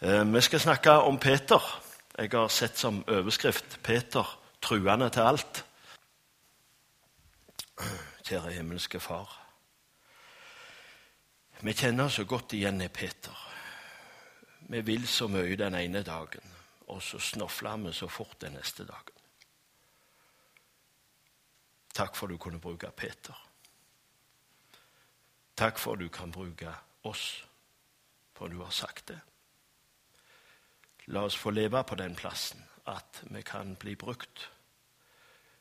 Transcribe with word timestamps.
Eh, 0.00 0.24
vi 0.24 0.40
skal 0.40 0.60
snakke 0.60 0.90
om 0.90 1.18
Peter. 1.18 1.82
Jeg 2.18 2.30
har 2.32 2.48
sett 2.48 2.78
som 2.78 3.04
overskrift 3.08 3.82
'Peter 3.82 4.40
truende 4.62 5.10
til 5.10 5.20
alt'. 5.20 5.64
Kjære 8.24 8.52
himmelske 8.52 9.00
Far. 9.00 9.46
Vi 11.60 11.72
kjenner 11.72 12.08
så 12.08 12.24
godt 12.24 12.52
igjen 12.52 12.80
i 12.80 12.88
Peter. 12.88 13.50
Vi 14.60 14.80
vil 14.80 15.06
så 15.08 15.26
mye 15.26 15.56
den 15.56 15.74
ene 15.74 16.02
dagen, 16.02 16.54
og 16.86 17.02
så 17.02 17.18
snofler 17.18 17.76
vi 17.76 17.92
så 17.92 18.08
fort 18.08 18.40
den 18.40 18.52
neste 18.52 18.84
dagen. 18.84 19.14
Takk 21.94 22.16
for 22.16 22.26
du 22.26 22.36
kunne 22.36 22.60
bruke 22.60 22.90
Peter. 22.96 23.48
Takk 25.56 25.78
for 25.78 25.94
du 25.94 26.08
kan 26.08 26.32
bruke 26.32 26.74
oss, 27.02 27.44
for 28.34 28.48
du 28.48 28.62
har 28.62 28.70
sagt 28.70 29.08
det. 29.08 29.20
La 31.06 31.24
oss 31.24 31.36
få 31.36 31.50
leve 31.50 31.84
på 31.84 31.94
den 31.94 32.14
plassen 32.14 32.62
at 32.86 33.22
vi 33.30 33.42
kan 33.42 33.76
bli 33.76 33.94
brukt. 33.96 34.50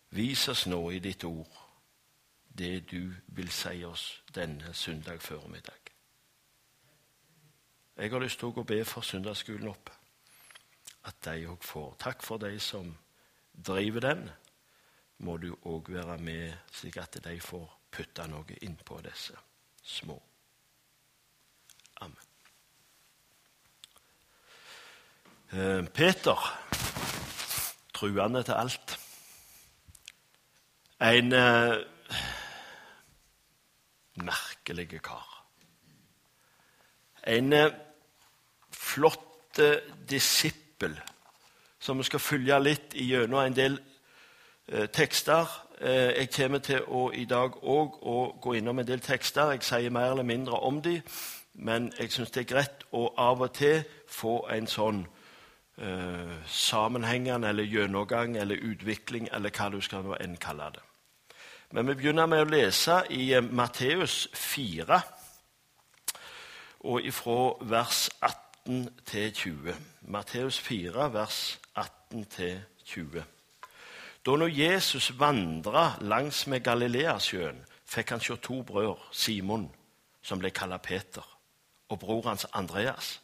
Vis 0.09 0.47
oss 0.47 0.67
nå 0.67 0.89
i 0.91 0.99
ditt 0.99 1.23
ord 1.23 1.63
det 2.57 2.91
du 2.91 3.13
vil 3.27 3.49
si 3.51 3.83
oss 3.83 4.21
denne 4.35 4.73
søndag 4.73 5.21
formiddag. 5.21 5.79
Jeg 7.97 8.11
har 8.11 8.19
lyst 8.19 8.39
til 8.39 8.53
å 8.57 8.65
be 8.65 8.83
for 8.85 9.01
søndagsskolen 9.01 9.67
opp, 9.69 9.89
At 11.03 11.17
de 11.25 11.47
òg 11.51 11.63
får. 11.63 11.95
Takk 11.99 12.21
for 12.23 12.37
de 12.37 12.59
som 12.59 12.97
driver 13.53 13.99
den. 13.99 14.29
Må 15.17 15.37
du 15.37 15.55
òg 15.67 15.89
være 15.91 16.17
med, 16.17 16.53
slik 16.71 16.97
at 16.97 17.17
de 17.23 17.39
får 17.39 17.79
putte 17.91 18.27
noe 18.27 18.55
innpå 18.61 19.01
disse 19.03 19.35
små. 19.83 20.15
Amen. 22.01 22.23
Eh, 25.42 25.42
Peter, 25.93 26.59
truende 27.93 28.43
til 28.43 28.51
alt. 28.51 28.99
En 31.01 31.33
eh, 31.33 31.75
merkelig 34.15 35.01
kar. 35.01 35.45
En 37.27 37.53
eh, 37.53 37.71
flott 38.71 39.59
eh, 39.59 39.77
disippel 40.09 41.01
som 41.79 41.97
vi 41.97 42.03
skal 42.03 42.19
følge 42.19 42.59
litt 42.63 42.97
gjennom 42.97 43.45
en 43.45 43.55
del 43.55 43.79
eh, 44.67 44.89
tekster. 44.89 45.45
Eh, 45.81 46.17
jeg 46.17 46.29
kommer 46.33 46.65
til 46.65 46.81
å 46.87 47.11
i 47.13 47.25
dag 47.25 47.61
òg 47.61 48.41
gå 48.41 48.53
innom 48.57 48.79
en 48.79 48.87
del 48.87 49.05
tekster. 49.05 49.51
Jeg 49.51 49.63
sier 49.63 49.89
mer 49.89 50.11
eller 50.11 50.23
mindre 50.23 50.65
om 50.65 50.81
dem, 50.81 51.01
men 51.53 51.93
jeg 51.99 52.11
syns 52.11 52.31
det 52.31 52.47
er 52.47 52.53
greit 52.55 52.87
å 52.91 53.11
av 53.17 53.41
og 53.41 53.53
til 53.53 53.83
få 54.09 54.47
en 54.49 54.67
sånn 54.67 55.05
eh, 55.77 57.45
eller 57.49 57.63
gjennomgang 57.63 58.37
eller 58.37 58.55
utvikling, 58.55 59.29
eller 59.31 59.49
hva 59.49 59.69
du 59.69 59.81
skal 59.81 60.15
enn 60.19 60.37
kalle 60.37 60.71
det. 60.73 60.83
Men 61.71 61.87
vi 61.87 61.93
begynner 61.93 62.27
med 62.29 62.41
å 62.43 62.49
lese 62.49 63.03
i 63.09 63.33
eh, 63.33 63.41
Matteus 63.41 64.27
4, 64.33 65.01
og 66.83 67.05
ifra 67.07 67.55
vers 67.61 68.09
18 68.21 68.89
til 69.05 69.31
20. 69.33 69.75
Matteus 70.01 70.59
4, 70.59 71.13
vers 71.13 71.59
18 71.75 72.25
til 72.25 72.59
20. 72.85 73.23
Da 74.25 74.35
når 74.35 74.47
Jesus 74.47 75.19
vandra 75.19 75.95
langs 76.01 76.47
med 76.47 76.63
Galileasjøen, 76.63 77.63
fikk 77.85 78.09
han 78.09 78.21
se 78.21 78.35
to 78.35 78.61
brødre, 78.61 78.99
Simon, 79.11 79.67
som 80.21 80.39
ble 80.39 80.51
kalt 80.55 80.81
Peter, 80.81 81.25
og 81.89 81.99
bror 81.99 82.27
hans 82.27 82.45
Andreas. 82.53 83.22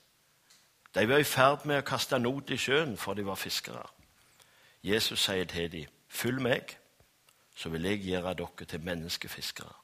De 0.95 1.09
var 1.09 1.18
i 1.22 1.23
ferd 1.23 1.66
med 1.70 1.84
å 1.84 1.86
kaste 1.86 2.18
not 2.20 2.50
i 2.50 2.58
sjøen, 2.58 2.98
for 2.98 3.14
de 3.14 3.26
var 3.26 3.38
fiskere. 3.38 3.86
Jesus 4.84 5.20
sier 5.20 5.45
til 5.45 5.72
dem, 5.72 5.88
'Følg 6.08 6.42
meg, 6.42 6.78
så 7.56 7.70
vil 7.70 7.84
jeg 7.84 8.04
gjøre 8.04 8.34
dere 8.34 8.66
til 8.66 8.82
menneskefiskere.' 8.82 9.76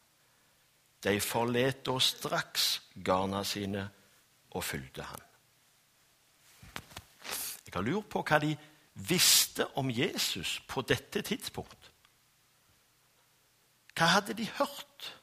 De 1.03 1.21
forlot 1.21 1.85
da 1.85 1.99
straks 1.99 2.81
garna 3.05 3.43
sine 3.43 3.89
og 4.51 4.63
fulgte 4.63 5.03
han. 5.03 5.19
Jeg 7.65 7.73
har 7.73 7.81
lurt 7.81 8.09
på 8.09 8.23
hva 8.23 8.39
de 8.39 8.57
visste 8.93 9.67
om 9.77 9.89
Jesus 9.91 10.61
på 10.67 10.81
dette 10.81 11.21
tidspunkt? 11.21 11.91
Hva 13.95 14.05
hadde 14.05 14.33
de 14.33 14.47
hørt? 14.57 15.21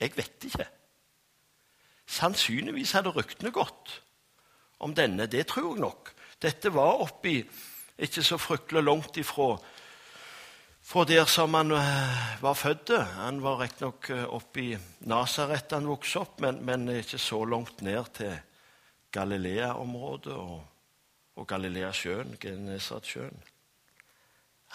Jeg 0.00 0.16
vet 0.16 0.44
ikke. 0.44 0.68
Sannsynligvis 2.06 2.92
hadde 2.92 3.10
ryktene 3.10 3.50
gått 3.50 4.02
om 4.78 4.94
denne. 4.94 5.26
Det 5.26 5.46
tror 5.50 5.72
jeg 5.74 5.84
nok. 5.84 6.12
Dette 6.42 6.72
var 6.74 7.02
oppi 7.04 7.38
ikke 7.96 8.22
så 8.22 8.38
fryktelig 8.38 8.84
langt 8.84 9.16
ifra 9.16 9.56
fra 10.86 11.02
der 11.02 11.24
som 11.26 11.54
han 11.58 11.72
eh, 11.74 12.26
var 12.42 12.54
født. 12.54 12.92
Han 13.16 13.40
var 13.42 13.58
riktignok 13.58 14.10
eh, 14.14 14.22
oppe 14.30 14.62
i 14.62 14.68
Nasaret 15.10 15.72
han 15.74 15.88
vokste 15.88 16.20
opp, 16.22 16.38
men, 16.44 16.60
men, 16.62 16.86
ikke 17.00 17.18
så 17.18 17.40
langt 17.44 17.82
ned 17.82 18.12
til 18.14 18.36
Galilea-området. 19.16 20.36
og 20.36 20.60
og 21.36 21.46
Galileasjøen, 21.46 22.36
Genesaretsjøen. 22.40 23.42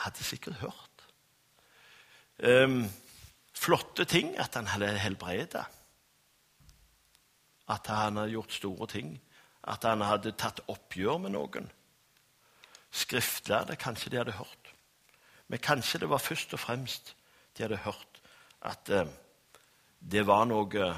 Hadde 0.03 0.23
sikkert 0.23 0.61
hørt. 0.61 1.05
Um, 2.41 2.85
flotte 3.53 4.05
ting 4.05 4.33
at 4.39 4.55
han 4.55 4.69
hadde 4.69 4.93
helbredet. 5.01 5.65
At 7.69 7.87
han 7.89 8.17
hadde 8.17 8.35
gjort 8.35 8.53
store 8.53 8.87
ting. 8.87 9.15
At 9.63 9.85
han 9.85 10.01
hadde 10.01 10.33
tatt 10.37 10.63
oppgjør 10.71 11.21
med 11.21 11.35
noen. 11.35 11.69
Skriftlærde 12.91 13.77
kanskje 13.79 14.11
de 14.11 14.21
hadde 14.21 14.37
hørt. 14.39 14.73
Men 15.47 15.59
kanskje 15.59 16.01
det 16.01 16.09
var 16.09 16.23
først 16.23 16.53
og 16.55 16.63
fremst 16.63 17.15
de 17.57 17.65
hadde 17.65 17.83
hørt 17.85 18.21
at 18.61 18.89
eh, 18.89 19.09
det 20.01 20.23
var 20.27 20.45
noe 20.49 20.91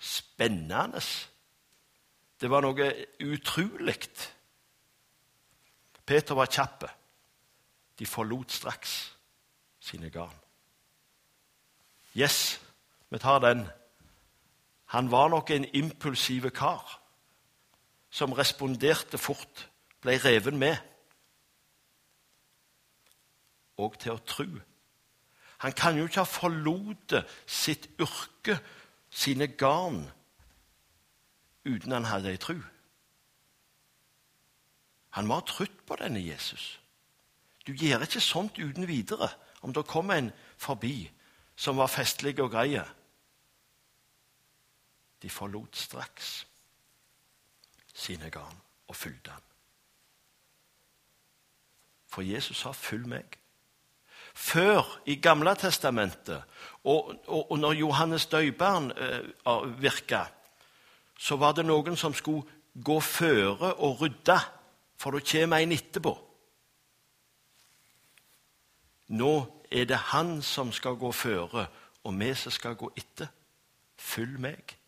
spennende 0.00 1.02
det 2.40 2.48
var 2.48 2.64
noe 2.64 2.86
utrolig. 3.20 3.98
Peter 6.08 6.38
var 6.38 6.48
kjapp. 6.48 6.86
De 8.00 8.08
forlot 8.08 8.52
straks 8.52 8.94
sine 9.84 10.08
garn. 10.10 10.36
Yes, 12.16 12.56
vi 13.12 13.20
tar 13.20 13.42
den. 13.44 13.66
Han 14.90 15.10
var 15.10 15.28
nok 15.28 15.50
en 15.50 15.68
impulsiv 15.74 16.50
kar 16.50 16.96
som 18.10 18.32
responderte 18.34 19.18
fort, 19.18 19.68
ble 20.02 20.16
reven 20.18 20.58
med. 20.58 20.76
Og 23.78 23.94
til 24.02 24.16
å 24.16 24.24
tro. 24.26 24.48
Han 25.62 25.76
kan 25.76 25.98
jo 25.98 26.08
ikke 26.08 26.24
ha 26.24 26.26
forlatt 26.26 27.14
sitt 27.46 27.86
yrke, 28.00 28.58
sine 29.10 29.46
garn, 29.60 30.02
uten 31.66 31.92
han 31.92 32.08
hadde 32.10 32.32
ei 32.32 32.40
tru. 32.40 32.58
Han 35.18 35.26
må 35.26 35.38
ha 35.38 35.46
trodd 35.46 35.82
på 35.86 35.98
denne 36.00 36.22
Jesus. 36.22 36.78
Du 37.66 37.72
gjør 37.74 38.06
ikke 38.06 38.22
sånt 38.22 38.58
uten 38.58 38.88
videre 38.88 39.28
om 39.60 39.74
det 39.74 39.86
kommer 39.86 40.18
en 40.18 40.32
forbi 40.58 41.10
som 41.54 41.78
var 41.78 41.92
festlig 41.92 42.38
og 42.40 42.54
grei. 42.54 42.80
De 45.22 45.30
forlot 45.30 45.76
straks 45.76 46.46
sine 47.94 48.30
garn 48.30 48.56
og 48.88 48.96
fulgte 48.96 49.30
han. 49.30 49.42
For 52.10 52.22
Jesus 52.22 52.56
sa 52.56 52.72
'følg 52.72 53.06
meg'. 53.06 53.36
Før, 54.34 55.00
i 55.06 55.14
Gamle 55.14 55.54
testamentet, 55.54 56.42
og, 56.84 57.14
og, 57.26 57.50
og 57.50 57.58
når 57.58 57.72
Johannes 57.72 58.26
døybarn 58.26 58.90
eh, 58.90 59.82
virka, 59.82 60.24
så 61.18 61.36
var 61.36 61.52
det 61.52 61.66
noen 61.66 61.96
som 61.96 62.14
skulle 62.14 62.46
gå 62.84 63.00
føre 63.00 63.74
og 63.74 64.00
rydde, 64.00 64.38
for 64.96 65.10
det 65.10 65.26
kommer 65.28 65.56
en 65.56 65.72
etterpå. 65.72 66.14
Nå 69.08 69.64
er 69.70 69.84
det 69.84 69.96
han 69.96 70.42
som 70.42 70.72
skal 70.72 70.94
gå 70.94 71.12
føre, 71.12 71.66
og 72.04 72.18
vi 72.20 72.34
som 72.34 72.52
skal 72.52 72.74
gå 72.74 72.92
etter. 72.96 73.28
Følg 73.96 74.38
meg. 74.40 74.79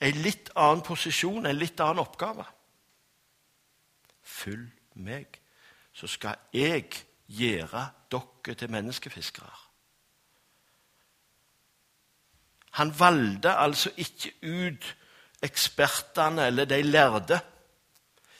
En 0.00 0.22
litt 0.22 0.50
annen 0.54 0.84
posisjon, 0.86 1.46
en 1.46 1.58
litt 1.58 1.80
annen 1.82 2.04
oppgave. 2.04 2.44
Følg 4.22 4.70
meg, 5.02 5.40
så 5.92 6.06
skal 6.10 6.38
jeg 6.54 6.86
gjøre 7.26 7.88
dere 8.12 8.54
til 8.54 8.70
menneskefiskere. 8.70 9.56
Han 12.78 12.92
valgte 12.94 13.56
altså 13.58 13.90
ikke 13.98 14.32
ut 14.46 14.84
ekspertene 15.42 16.46
eller 16.46 16.68
de 16.68 16.82
lærde. 16.82 17.40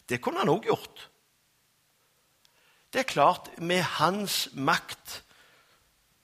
Det 0.08 0.20
kunne 0.22 0.44
han 0.44 0.52
òg 0.52 0.68
gjort. 0.68 1.08
Det 2.92 3.02
er 3.02 3.10
klart, 3.10 3.50
med 3.58 3.82
hans 3.82 4.48
makt 4.54 5.22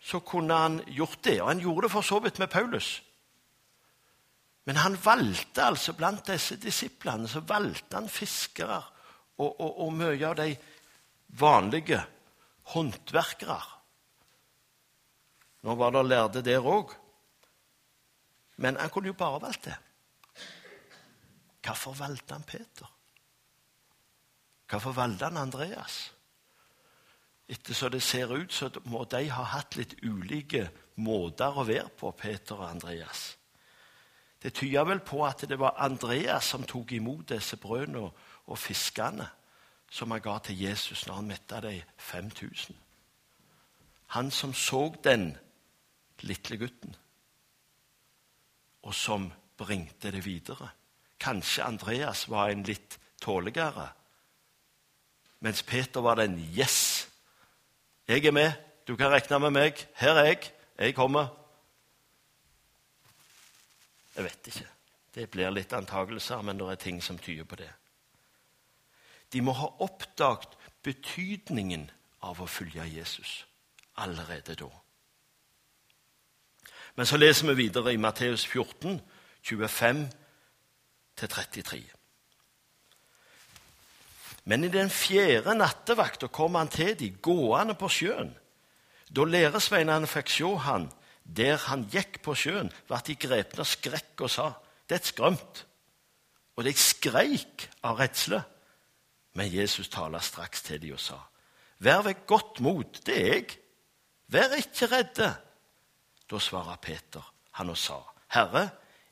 så 0.00 0.20
kunne 0.20 0.54
han 0.54 0.78
gjort 0.86 1.24
det. 1.24 1.40
Og 1.42 1.48
han 1.48 1.60
gjorde 1.60 1.86
det 1.86 1.92
for 1.92 2.00
så 2.00 2.18
vidt 2.18 2.38
med 2.38 2.48
Paulus. 2.48 3.02
Men 4.64 4.80
han 4.80 4.96
valgte 4.96 5.66
altså 5.66 5.92
blant 5.96 6.26
disse 6.30 6.56
disiplene 6.60 7.28
så 7.28 7.42
valgte 7.44 7.98
han 7.98 8.08
fiskere 8.08 8.80
og, 9.36 9.50
og, 9.60 9.70
og 9.84 9.92
mye 9.92 10.24
av 10.24 10.36
de 10.40 10.50
vanlige 11.40 12.00
håndverkere. 12.72 13.60
Nå 15.64 15.76
var 15.80 15.92
det 15.92 16.04
lærde 16.06 16.44
der 16.44 16.64
òg, 16.64 16.92
men 18.60 18.78
han 18.80 18.92
kunne 18.92 19.10
jo 19.10 19.18
bare 19.18 19.42
valgt 19.42 19.68
det. 19.68 19.76
Hvorfor 21.64 21.96
valgte 21.96 22.36
han 22.36 22.44
Peter? 22.44 22.90
Hvorfor 24.68 24.92
valgte 24.96 25.28
han 25.28 25.40
Andreas? 25.40 26.12
Ettersom 27.48 27.92
det 27.92 28.02
ser 28.02 28.32
ut, 28.32 28.52
så 28.52 28.70
må 28.88 29.04
de 29.04 29.26
ha 29.28 29.44
hatt 29.56 29.76
litt 29.76 29.96
ulike 30.04 30.68
måter 31.04 31.56
å 31.56 31.64
være 31.68 31.90
på, 31.98 32.12
Peter 32.16 32.56
og 32.56 32.68
Andreas. 32.68 33.34
Det 34.44 34.52
tyder 34.52 34.84
vel 34.84 35.00
på 35.00 35.22
at 35.24 35.46
det 35.48 35.56
var 35.58 35.78
Andreas 35.80 36.44
som 36.52 36.66
tok 36.68 36.92
imot 36.92 37.30
disse 37.32 37.56
brødene 37.56 38.10
og 38.44 38.58
fiskene 38.60 39.24
som 39.90 40.10
han 40.10 40.20
ga 40.20 40.38
til 40.44 40.58
Jesus 40.60 41.06
når 41.06 41.14
han 41.14 41.30
metta 41.30 41.60
de 41.64 41.78
5000. 41.96 42.76
Han 44.06 44.30
som 44.30 44.52
så 44.54 44.94
den 45.04 45.36
lille 46.20 46.58
gutten, 46.58 46.96
og 48.82 48.94
som 48.94 49.30
bringte 49.56 50.12
det 50.12 50.24
videre. 50.24 50.68
Kanskje 51.20 51.64
Andreas 51.64 52.28
var 52.28 52.50
en 52.50 52.62
litt 52.62 52.98
tåligere, 53.22 53.88
mens 55.40 55.62
Peter 55.62 56.00
var 56.00 56.14
den 56.14 56.38
'yes'. 56.38 57.08
Jeg 58.08 58.24
er 58.24 58.32
med, 58.32 58.52
du 58.86 58.96
kan 58.96 59.10
regne 59.10 59.38
med 59.38 59.50
meg. 59.50 59.86
Her 59.94 60.10
er 60.10 60.24
jeg. 60.24 60.52
Jeg 60.78 60.94
kommer. 60.94 61.43
Jeg 64.16 64.24
vet 64.24 64.46
ikke. 64.50 64.68
Det 65.14 65.30
blir 65.30 65.50
litt 65.54 65.72
antakelser, 65.72 66.42
men 66.42 66.58
det 66.58 66.68
er 66.70 66.80
ting 66.80 67.02
som 67.02 67.18
tyder 67.18 67.46
på 67.46 67.56
det. 67.58 67.70
De 69.32 69.40
må 69.42 69.52
ha 69.58 69.68
oppdaget 69.82 70.48
betydningen 70.84 71.90
av 72.22 72.40
å 72.40 72.46
følge 72.50 72.84
Jesus 72.86 73.46
allerede 74.00 74.54
da. 74.58 74.68
Men 76.94 77.06
så 77.06 77.16
leser 77.18 77.46
vi 77.50 77.54
videre 77.64 77.94
i 77.94 77.98
Matteus 77.98 78.46
14, 78.46 79.00
25-33. 79.44 81.82
Men 84.44 84.64
i 84.64 84.68
den 84.68 84.90
fjerde 84.92 85.54
nattevakta 85.56 86.28
kom 86.28 86.54
han 86.58 86.68
til 86.68 86.98
de 86.98 87.10
gående 87.22 87.74
på 87.78 87.88
sjøen. 87.88 88.34
Da 89.08 89.24
læresveinene 89.24 90.06
fikk 90.10 90.30
se 90.30 90.56
han 90.66 90.92
der 91.24 91.56
han 91.68 91.86
gikk 91.90 92.20
på 92.22 92.34
sjøen, 92.36 92.70
ble 92.88 93.00
de 93.06 93.16
grepne 93.16 93.64
av 93.64 93.68
skrekk 93.68 94.26
og 94.26 94.30
sa:" 94.30 94.52
Det 94.86 94.98
er 94.98 95.00
et 95.00 95.12
skrømt. 95.12 95.66
Og 96.56 96.64
de 96.64 96.72
skreik 96.76 97.70
av 97.82 97.96
redsle. 97.98 98.42
Men 99.34 99.52
Jesus 99.52 99.88
talte 99.88 100.20
straks 100.20 100.62
til 100.62 100.82
dem 100.82 100.92
og 100.92 101.00
sa:" 101.00 101.18
Vær 101.78 102.02
ved 102.02 102.26
godt 102.26 102.60
mot, 102.60 103.06
det 103.06 103.16
er 103.16 103.34
jeg. 103.34 103.58
Vær 104.28 104.54
ikke 104.56 104.86
redde. 104.86 105.34
Da 106.30 106.38
svarer 106.38 106.76
Peter 106.76 107.32
han 107.54 107.70
og 107.70 107.78
sa, 107.78 108.00
Herre, 108.32 108.70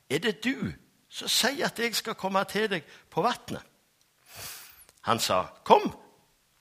er 0.09 0.19
det 0.19 0.43
du 0.43 0.71
som 1.09 1.29
sier 1.29 1.67
at 1.69 1.79
jeg 1.79 1.95
skal 1.95 2.17
komme 2.19 2.41
til 2.49 2.67
deg 2.71 2.87
på 3.09 3.21
vannet? 3.21 3.61
Han 5.07 5.19
sa, 5.19 5.45
Kom! 5.63 5.91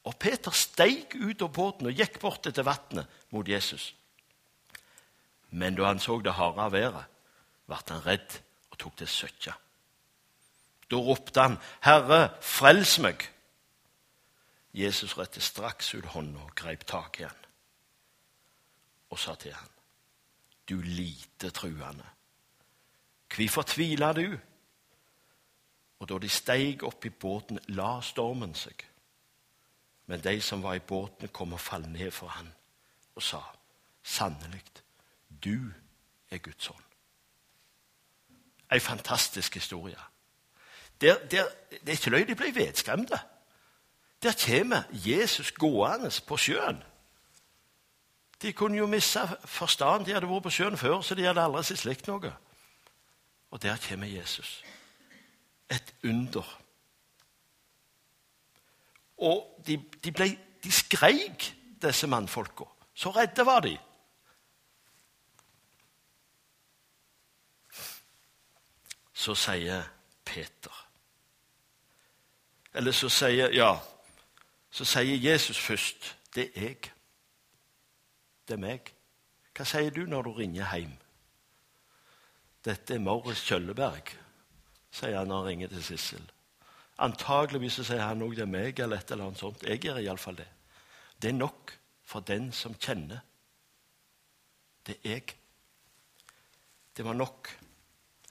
Og 0.03 0.17
Peter 0.19 0.51
steig 0.51 1.15
ut 1.15 1.43
av 1.43 1.53
båten 1.55 1.87
og 1.87 1.95
gikk 1.95 2.19
bort 2.21 2.43
til 2.43 2.65
vannet 2.67 3.07
mot 3.31 3.49
Jesus. 3.49 3.93
Men 5.53 5.77
da 5.77 5.91
han 5.91 6.01
så 6.01 6.19
det 6.25 6.33
harde 6.33 6.73
været, 6.73 7.05
ble 7.69 7.79
han 7.89 8.07
redd 8.07 8.39
og 8.73 8.79
tok 8.81 8.97
til 8.97 9.09
søkja. 9.09 9.53
Da 10.91 10.97
ropte 10.97 11.41
han, 11.41 11.59
'Herre, 11.85 12.35
frels 12.41 12.99
meg!' 12.99 13.29
Jesus 14.75 15.19
rette 15.19 15.41
straks 15.41 15.95
ut 15.95 16.05
hånda 16.05 16.41
og 16.41 16.55
grep 16.57 16.87
tak 16.87 17.21
i 17.21 17.23
han 17.23 17.39
og 19.13 19.19
sa 19.19 19.35
til 19.35 19.53
han, 19.53 19.69
'Du 20.69 20.81
lite 20.81 21.51
truende, 21.51 22.09
hvorfor 23.37 23.63
tviler 23.63 24.13
du?' 24.13 24.39
Og 25.99 26.09
da 26.09 26.19
de 26.19 26.29
steig 26.29 26.83
opp 26.83 27.05
i 27.05 27.11
båten, 27.11 27.59
la 27.69 28.01
stormen 28.01 28.55
seg. 28.55 28.89
Men 30.07 30.21
de 30.21 30.41
som 30.41 30.63
var 30.63 30.75
i 30.75 30.79
båten, 30.79 31.29
kom 31.29 31.53
og 31.53 31.61
falt 31.61 31.89
ned 31.93 32.11
for 32.11 32.27
han 32.29 32.53
og 33.15 33.23
sa, 33.23 33.41
'Sannelig, 34.03 34.82
du 35.45 35.73
er 36.31 36.39
Guds 36.39 36.71
ånd. 36.71 36.85
En 38.73 38.81
fantastisk 38.81 39.55
historie. 39.55 39.99
Der, 41.01 41.27
der, 41.29 41.49
det 41.71 41.89
er 41.89 41.91
ikke 41.91 42.11
løgn 42.11 42.29
de 42.29 42.35
ble 42.35 42.55
vedskremte. 42.55 43.19
Der 44.23 44.33
kommer 44.47 44.83
Jesus 44.93 45.53
gående 45.53 46.11
på 46.27 46.37
sjøen. 46.37 46.83
De 48.43 48.53
kunne 48.53 48.79
jo 48.79 48.87
miste 48.87 49.21
forstand. 49.45 50.07
De 50.07 50.15
hadde 50.15 50.29
vært 50.31 50.43
på 50.43 50.51
sjøen 50.51 50.79
før, 50.79 51.01
så 51.03 51.15
de 51.15 51.27
hadde 51.27 51.43
aldri 51.43 51.63
sett 51.67 51.83
slikt 51.83 52.09
noe. 52.11 52.33
Og 53.51 53.63
der 53.63 53.77
kommer 53.89 54.07
Jesus. 54.07 54.63
Et 55.71 55.95
under. 56.05 56.59
Og 59.19 59.63
de, 59.67 59.77
de, 60.05 60.13
ble, 60.13 60.29
de 60.65 60.73
skreik, 60.73 61.53
disse 61.83 62.07
mannfolka. 62.07 62.67
Så 62.95 63.11
redde 63.11 63.47
var 63.47 63.61
de. 63.61 63.77
Så 69.13 69.35
sier 69.35 69.85
Peter 70.25 70.89
Eller 72.75 72.93
så 72.93 73.09
sier 73.09 73.53
Ja, 73.53 73.77
så 74.71 74.85
sier 74.85 75.17
Jesus 75.21 75.59
først. 75.59 76.17
Det 76.35 76.51
er 76.55 76.63
jeg. 76.63 76.93
Det 78.49 78.55
er 78.55 78.63
meg. 78.63 78.93
Hva 79.53 79.67
sier 79.69 79.91
du 79.93 80.07
når 80.09 80.23
du 80.23 80.33
ringer 80.39 80.71
hjem? 80.73 80.95
Dette 82.65 82.95
er 82.95 83.03
Morris 83.03 83.43
Kjølleberg, 83.45 84.15
sier 84.95 85.19
han 85.19 85.29
når 85.29 85.43
han 85.43 85.49
ringer 85.51 85.73
til 85.73 85.85
Sissel. 85.85 86.25
Antageligvis 87.03 87.81
sier 87.83 88.01
han 88.05 88.23
òg 88.23 88.37
det 88.39 88.47
er 88.47 88.51
meg, 88.53 88.81
eller 88.81 89.03
et 89.03 89.11
eller 89.11 89.29
annet 89.29 89.43
sånt. 89.43 89.65
Jeg 89.67 89.83
gjør 89.83 90.01
iallfall 90.01 90.39
det. 90.39 90.49
Det 91.21 91.33
er 91.33 91.39
nok 91.39 91.75
for 92.07 92.25
den 92.25 92.53
som 92.55 92.77
kjenner. 92.79 93.21
Det 94.87 94.97
er 95.03 95.17
jeg. 95.17 95.35
Det 96.97 97.05
var 97.05 97.19
nok. 97.19 97.51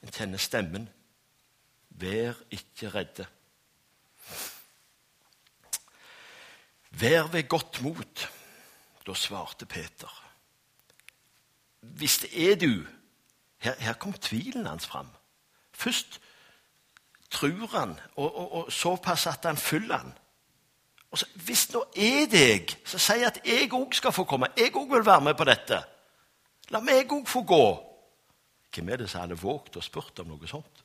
En 0.01 0.12
kjenner 0.12 0.42
stemmen. 0.42 0.89
Vær 1.89 2.38
ikke 2.51 2.89
redde. 2.89 3.27
Vær 6.89 7.27
ved 7.31 7.48
godt 7.48 7.81
mot. 7.81 8.29
Da 9.08 9.13
svarte 9.13 9.65
Peter. 9.65 10.17
Hvis 11.81 12.17
det 12.17 12.51
er 12.51 12.55
du 12.55 12.86
Her, 13.62 13.75
her 13.79 13.93
kom 13.93 14.13
tvilen 14.13 14.65
hans 14.65 14.86
fram. 14.86 15.08
Først 15.74 16.22
tror 17.29 17.77
han, 17.79 18.00
og, 18.15 18.36
og, 18.36 18.51
og 18.51 18.72
såpass 18.72 19.27
at 19.27 19.46
han 19.46 19.58
følger 19.58 19.98
han. 19.98 20.13
Og 21.12 21.17
så, 21.17 21.25
Hvis 21.36 21.74
nå 21.74 21.84
er 21.96 22.25
deg, 22.31 22.74
så 22.86 22.98
sier 22.98 23.22
jeg 23.22 23.27
at 23.27 23.39
jeg 23.46 23.70
òg 23.74 23.93
skal 23.93 24.13
få 24.15 24.24
komme. 24.24 24.50
Jeg 24.58 24.74
òg 24.75 24.89
vil 24.89 25.05
være 25.05 25.22
med 25.22 25.38
på 25.38 25.46
dette. 25.46 25.77
La 26.74 26.79
meg 26.79 27.12
òg 27.12 27.27
få 27.27 27.43
gå. 27.43 27.90
Hvem 28.71 28.89
er 28.89 29.01
det 29.01 29.09
som 29.09 29.25
hadde 29.25 29.39
våget 29.39 29.77
å 29.77 29.83
spørre 29.83 30.23
om 30.23 30.31
noe 30.31 30.47
sånt? 30.47 30.83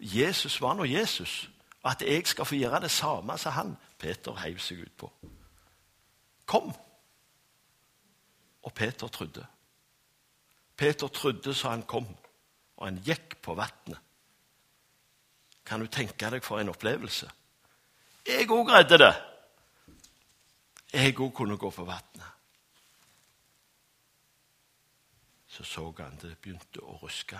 Jesus 0.00 0.56
var 0.60 0.74
nå 0.74 0.86
Jesus, 0.88 1.50
og 1.82 1.90
at 1.92 2.02
jeg 2.02 2.26
skal 2.26 2.48
få 2.48 2.56
gjøre 2.56 2.80
det 2.86 2.90
samme 2.90 3.36
som 3.38 3.52
han, 3.52 3.74
Peter 3.98 4.36
heiv 4.40 4.58
seg 4.64 4.80
ut 4.86 4.94
på. 4.96 5.10
Kom! 6.48 6.72
Og 8.62 8.74
Peter 8.74 9.08
trodde. 9.08 9.46
Peter 10.76 11.08
trodde 11.08 11.54
så 11.54 11.68
han 11.68 11.84
kom, 11.88 12.08
og 12.76 12.86
han 12.86 13.00
gikk 13.04 13.38
på 13.44 13.54
vannet. 13.54 14.00
Kan 15.64 15.84
du 15.84 15.86
tenke 15.86 16.30
deg 16.32 16.44
for 16.44 16.58
en 16.58 16.72
opplevelse? 16.72 17.28
Jeg 18.26 18.48
òg 18.50 18.72
redde 18.72 18.98
det. 18.98 19.12
Jeg 20.92 21.14
òg 21.14 21.30
kunne 21.36 21.60
gå 21.60 21.70
på 21.70 21.84
vannet. 21.86 22.39
Så 25.50 25.64
så 25.64 25.92
han 25.98 26.18
det 26.22 26.36
begynte 26.38 26.82
å 26.86 26.98
ruske. 27.02 27.38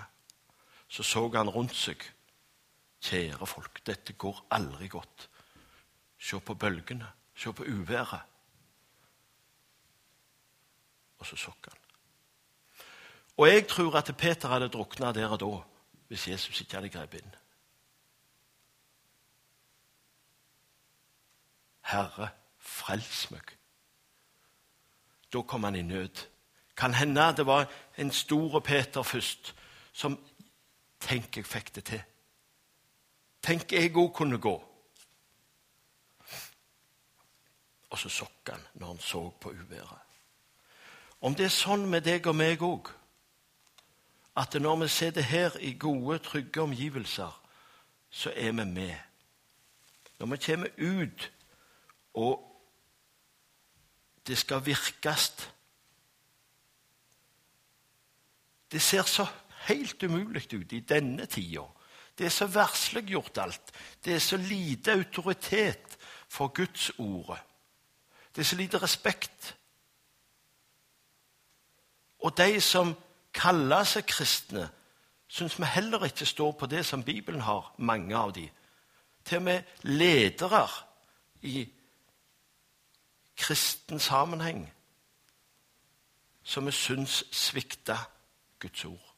Så 0.87 1.03
så 1.03 1.29
han 1.31 1.49
rundt 1.49 1.75
seg. 1.75 2.03
Kjære 3.01 3.47
folk, 3.47 3.79
dette 3.87 4.13
går 4.13 4.45
aldri 4.51 4.89
godt. 4.91 5.29
Se 6.19 6.39
på 6.39 6.53
bølgene, 6.53 7.07
se 7.35 7.53
på 7.53 7.63
uværet. 7.63 8.27
Og 11.17 11.25
så 11.25 11.37
sokk 11.39 11.71
han. 11.71 11.79
Og 13.37 13.47
jeg 13.47 13.67
tror 13.67 13.95
at 13.97 14.11
Peter 14.17 14.51
hadde 14.51 14.69
drukna 14.69 15.13
der 15.15 15.31
og 15.31 15.39
da 15.39 15.53
hvis 16.11 16.27
Jesus 16.27 16.61
ikke 16.61 16.75
hadde 16.75 16.91
grepet 16.91 17.23
inn. 17.23 17.35
Herre, 21.87 22.27
frels 22.59 23.23
meg. 23.31 23.55
Da 25.31 25.41
kom 25.47 25.63
han 25.63 25.79
i 25.79 25.81
nød. 25.87 26.25
Kan 26.77 26.93
hende 26.93 27.33
det 27.37 27.45
var 27.45 27.67
en 27.97 28.11
stor 28.11 28.59
Peter 28.59 29.03
først 29.03 29.55
som 29.93 30.19
Tenk, 31.01 31.37
jeg 31.37 31.45
fikk 31.45 31.75
det 31.75 31.83
til. 31.83 32.01
Tenk, 33.41 33.71
jeg 33.73 33.95
òg 33.97 34.11
kunne 34.13 34.37
gå. 34.37 34.53
Og 37.89 37.99
så 37.99 38.09
sokk 38.09 38.51
han 38.53 38.61
når 38.73 38.87
han 38.87 38.99
så 39.01 39.23
på 39.41 39.49
uværet. 39.49 39.97
Om 41.21 41.35
det 41.35 41.45
er 41.45 41.53
sånn 41.53 41.87
med 41.89 42.05
deg 42.05 42.27
og 42.29 42.37
meg 42.37 42.61
òg, 42.65 42.91
at 44.37 44.55
når 44.61 44.83
vi 44.83 44.87
sitter 44.87 45.25
her 45.27 45.57
i 45.59 45.73
gode, 45.77 46.19
trygge 46.23 46.61
omgivelser, 46.61 47.33
så 48.09 48.31
er 48.35 48.51
vi 48.51 48.65
med. 48.65 48.95
Når 50.19 50.31
vi 50.31 50.37
kommer 50.45 50.69
ut, 50.77 51.31
og 52.13 52.47
det 54.27 54.37
skal 54.37 54.65
virkes 54.65 55.49
Det 58.71 58.81
ser 58.81 59.03
så 59.03 59.25
helt 59.67 60.03
umulig 60.03 60.53
ut 60.53 60.73
i 60.73 60.79
denne 60.79 61.25
tida. 61.25 61.63
Det 62.17 62.25
er 62.25 62.29
så 62.29 62.47
versliggjort 62.47 63.37
alt. 63.37 63.71
Det 64.05 64.13
er 64.15 64.19
så 64.19 64.37
lite 64.37 64.91
autoritet 64.91 65.97
for 66.29 66.47
Guds 66.47 66.91
ord. 66.97 67.39
Det 68.35 68.41
er 68.41 68.45
så 68.45 68.55
lite 68.55 68.77
respekt. 68.77 69.57
Og 72.19 72.37
de 72.37 72.61
som 72.61 72.95
kaller 73.33 73.83
seg 73.83 74.05
kristne, 74.05 74.69
syns 75.27 75.57
vi 75.59 75.65
heller 75.65 76.05
ikke 76.05 76.25
står 76.25 76.51
på 76.51 76.65
det 76.65 76.85
som 76.85 77.03
Bibelen 77.03 77.41
har, 77.41 77.73
mange 77.77 78.15
av 78.17 78.33
de. 78.35 78.49
Til 79.25 79.37
og 79.37 79.43
med 79.43 79.63
ledere 79.81 80.67
i 81.41 81.69
kristen 83.37 83.99
sammenheng 83.99 84.65
som 86.43 86.65
vi 86.65 86.71
syns 86.71 87.23
svikta 87.31 87.97
Guds 88.61 88.85
ord. 88.85 89.13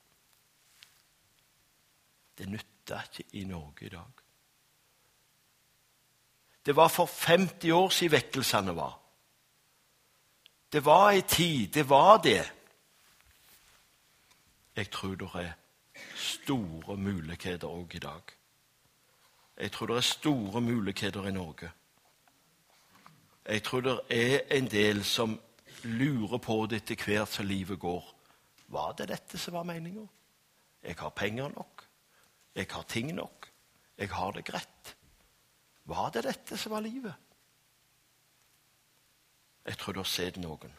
Det 2.38 2.50
nytter 2.50 3.04
ikke 3.04 3.24
i 3.40 3.44
Norge 3.44 3.86
i 3.86 3.90
dag. 3.90 4.24
Det 6.66 6.76
var 6.76 6.88
for 6.88 7.06
50 7.06 7.72
år 7.72 7.90
siden 7.90 8.12
vekkelsene 8.12 8.76
var. 8.76 9.00
Det 10.72 10.86
var 10.86 11.12
ei 11.12 11.22
tid. 11.22 11.68
Det 11.68 11.90
var 11.90 12.18
det. 12.18 12.52
Jeg 14.76 14.92
tror 14.92 15.16
det 15.16 15.30
er 15.36 15.52
store 16.16 16.98
muligheter 16.98 17.68
òg 17.68 17.96
i 17.96 18.00
dag. 18.00 18.22
Jeg 19.58 19.72
tror 19.72 19.88
det 19.88 19.98
er 19.98 20.08
store 20.08 20.62
muligheter 20.62 21.28
i 21.28 21.32
Norge. 21.32 21.72
Jeg 23.46 23.64
tror 23.64 23.82
det 23.82 24.00
er 24.10 24.40
en 24.58 24.72
del 24.72 25.04
som 25.04 25.40
lurer 25.84 26.38
på 26.38 26.66
det 26.66 26.82
etter 26.82 27.06
hvert 27.06 27.30
som 27.30 27.46
livet 27.46 27.80
går. 27.80 28.14
Var 28.74 28.94
det 28.98 29.10
dette 29.12 29.38
som 29.38 29.54
var 29.54 29.68
meninga? 29.70 30.06
Jeg 30.84 30.98
har 31.00 31.10
penger 31.16 31.50
nok. 31.54 31.84
Jeg 32.56 32.68
har 32.72 32.84
ting 32.90 33.14
nok. 33.16 33.50
Jeg 33.98 34.10
har 34.10 34.32
det 34.32 34.46
greit. 34.46 34.96
Var 35.86 36.10
det 36.10 36.24
dette 36.24 36.58
som 36.58 36.72
var 36.72 36.82
livet? 36.82 37.14
Jeg 39.66 39.78
tror 39.78 39.94
du 39.94 40.00
har 40.00 40.10
sett 40.10 40.38
noen, 40.44 40.74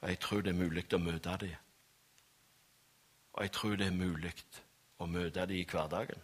og 0.00 0.08
jeg 0.08 0.18
tror 0.22 0.42
det 0.42 0.52
er 0.52 0.58
mulig 0.60 0.84
å 0.94 1.02
møte 1.02 1.36
dem. 1.42 1.56
Og 3.32 3.42
jeg 3.42 3.52
tror 3.52 3.76
det 3.76 3.86
er 3.86 3.96
mulig 3.96 4.32
å 5.02 5.08
møte 5.10 5.46
dem 5.46 5.56
i 5.58 5.64
hverdagen. 5.66 6.22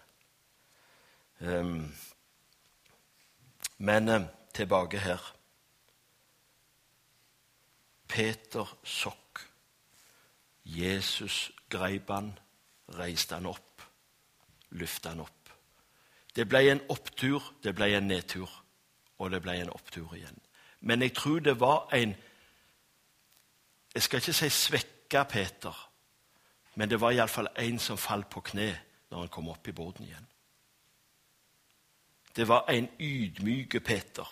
Um, 1.40 1.90
men 3.78 4.08
um, 4.08 4.28
tilbake 4.54 5.02
her. 5.02 5.32
Peter 8.08 8.78
Sokk. 8.84 9.21
Jesus 10.64 11.50
greip 11.70 12.10
han, 12.10 12.32
reiste 12.98 13.34
han 13.34 13.46
opp 13.46 13.72
løfte 14.72 15.08
han 15.08 15.20
opp. 15.20 15.52
Det 16.34 16.46
ble 16.48 16.64
en 16.70 16.82
opptur, 16.92 17.42
det 17.62 17.74
ble 17.76 17.92
en 17.96 18.08
nedtur, 18.08 18.50
og 19.18 19.30
det 19.32 19.42
ble 19.44 19.58
en 19.60 19.72
opptur 19.72 20.14
igjen. 20.16 20.38
Men 20.80 21.02
jeg 21.04 21.14
tror 21.14 21.40
det 21.40 21.58
var 21.60 21.88
en 21.94 22.14
Jeg 23.92 24.02
skal 24.02 24.22
ikke 24.22 24.32
si 24.32 24.48
svekka 24.48 25.22
Peter, 25.28 25.88
men 26.74 26.88
det 26.88 26.96
var 27.00 27.12
iallfall 27.12 27.50
en 27.60 27.78
som 27.78 27.98
falt 28.00 28.30
på 28.32 28.40
kne 28.40 28.70
når 29.10 29.18
han 29.18 29.28
kom 29.28 29.50
opp 29.52 29.68
i 29.68 29.74
båten 29.76 30.06
igjen. 30.06 30.28
Det 32.36 32.48
var 32.48 32.64
en 32.72 32.88
ydmyke 32.98 33.80
Peter 33.84 34.30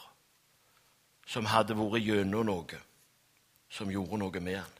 som 1.26 1.44
hadde 1.44 1.76
vært 1.76 2.00
gjennom 2.00 2.46
noe, 2.48 2.80
som 3.68 3.92
gjorde 3.92 4.22
noe 4.22 4.40
med 4.40 4.56
han. 4.62 4.79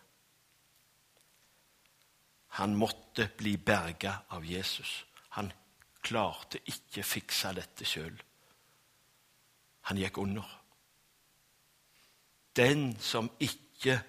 Han 2.58 2.74
måtte 2.76 3.28
bli 3.36 3.56
berga 3.56 4.14
av 4.28 4.44
Jesus. 4.46 5.04
Han 5.36 5.52
klarte 6.02 6.58
ikke 6.66 7.04
fikse 7.06 7.52
dette 7.54 7.86
sjøl. 7.86 8.16
Han 9.90 10.00
gikk 10.00 10.18
under. 10.18 10.56
Den 12.56 12.96
som 13.00 13.30
ikke 13.40 14.00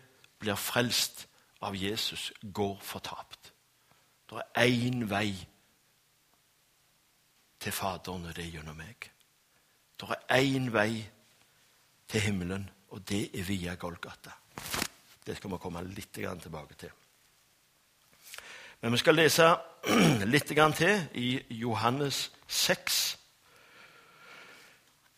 blir 0.42 0.58
frelst 0.58 1.28
av 1.62 1.76
Jesus, 1.78 2.32
går 2.42 2.80
fortapt. 2.82 3.52
Det 4.30 4.42
er 4.56 4.72
én 4.72 5.04
vei 5.10 5.36
til 7.62 7.76
Faderen, 7.76 8.26
og 8.26 8.36
det 8.36 8.48
er 8.48 8.56
gjennom 8.56 8.80
meg. 8.80 9.10
Det 10.00 10.10
er 10.10 10.48
én 10.48 10.72
vei 10.74 11.04
til 12.10 12.26
himmelen, 12.26 12.66
og 12.90 13.04
det 13.08 13.28
er 13.38 13.46
via 13.46 13.76
Golgata. 13.76 14.34
Det 15.22 15.38
skal 15.38 15.52
vi 15.54 15.62
komme 15.62 15.84
litt 15.86 16.14
tilbake 16.14 16.80
til. 16.80 17.01
Men 18.82 18.92
vi 18.92 18.98
skal 18.98 19.14
lese 19.16 19.46
litt 20.34 20.50
til 20.50 21.02
i 21.14 21.28
Johannes 21.54 22.32
6, 22.48 22.96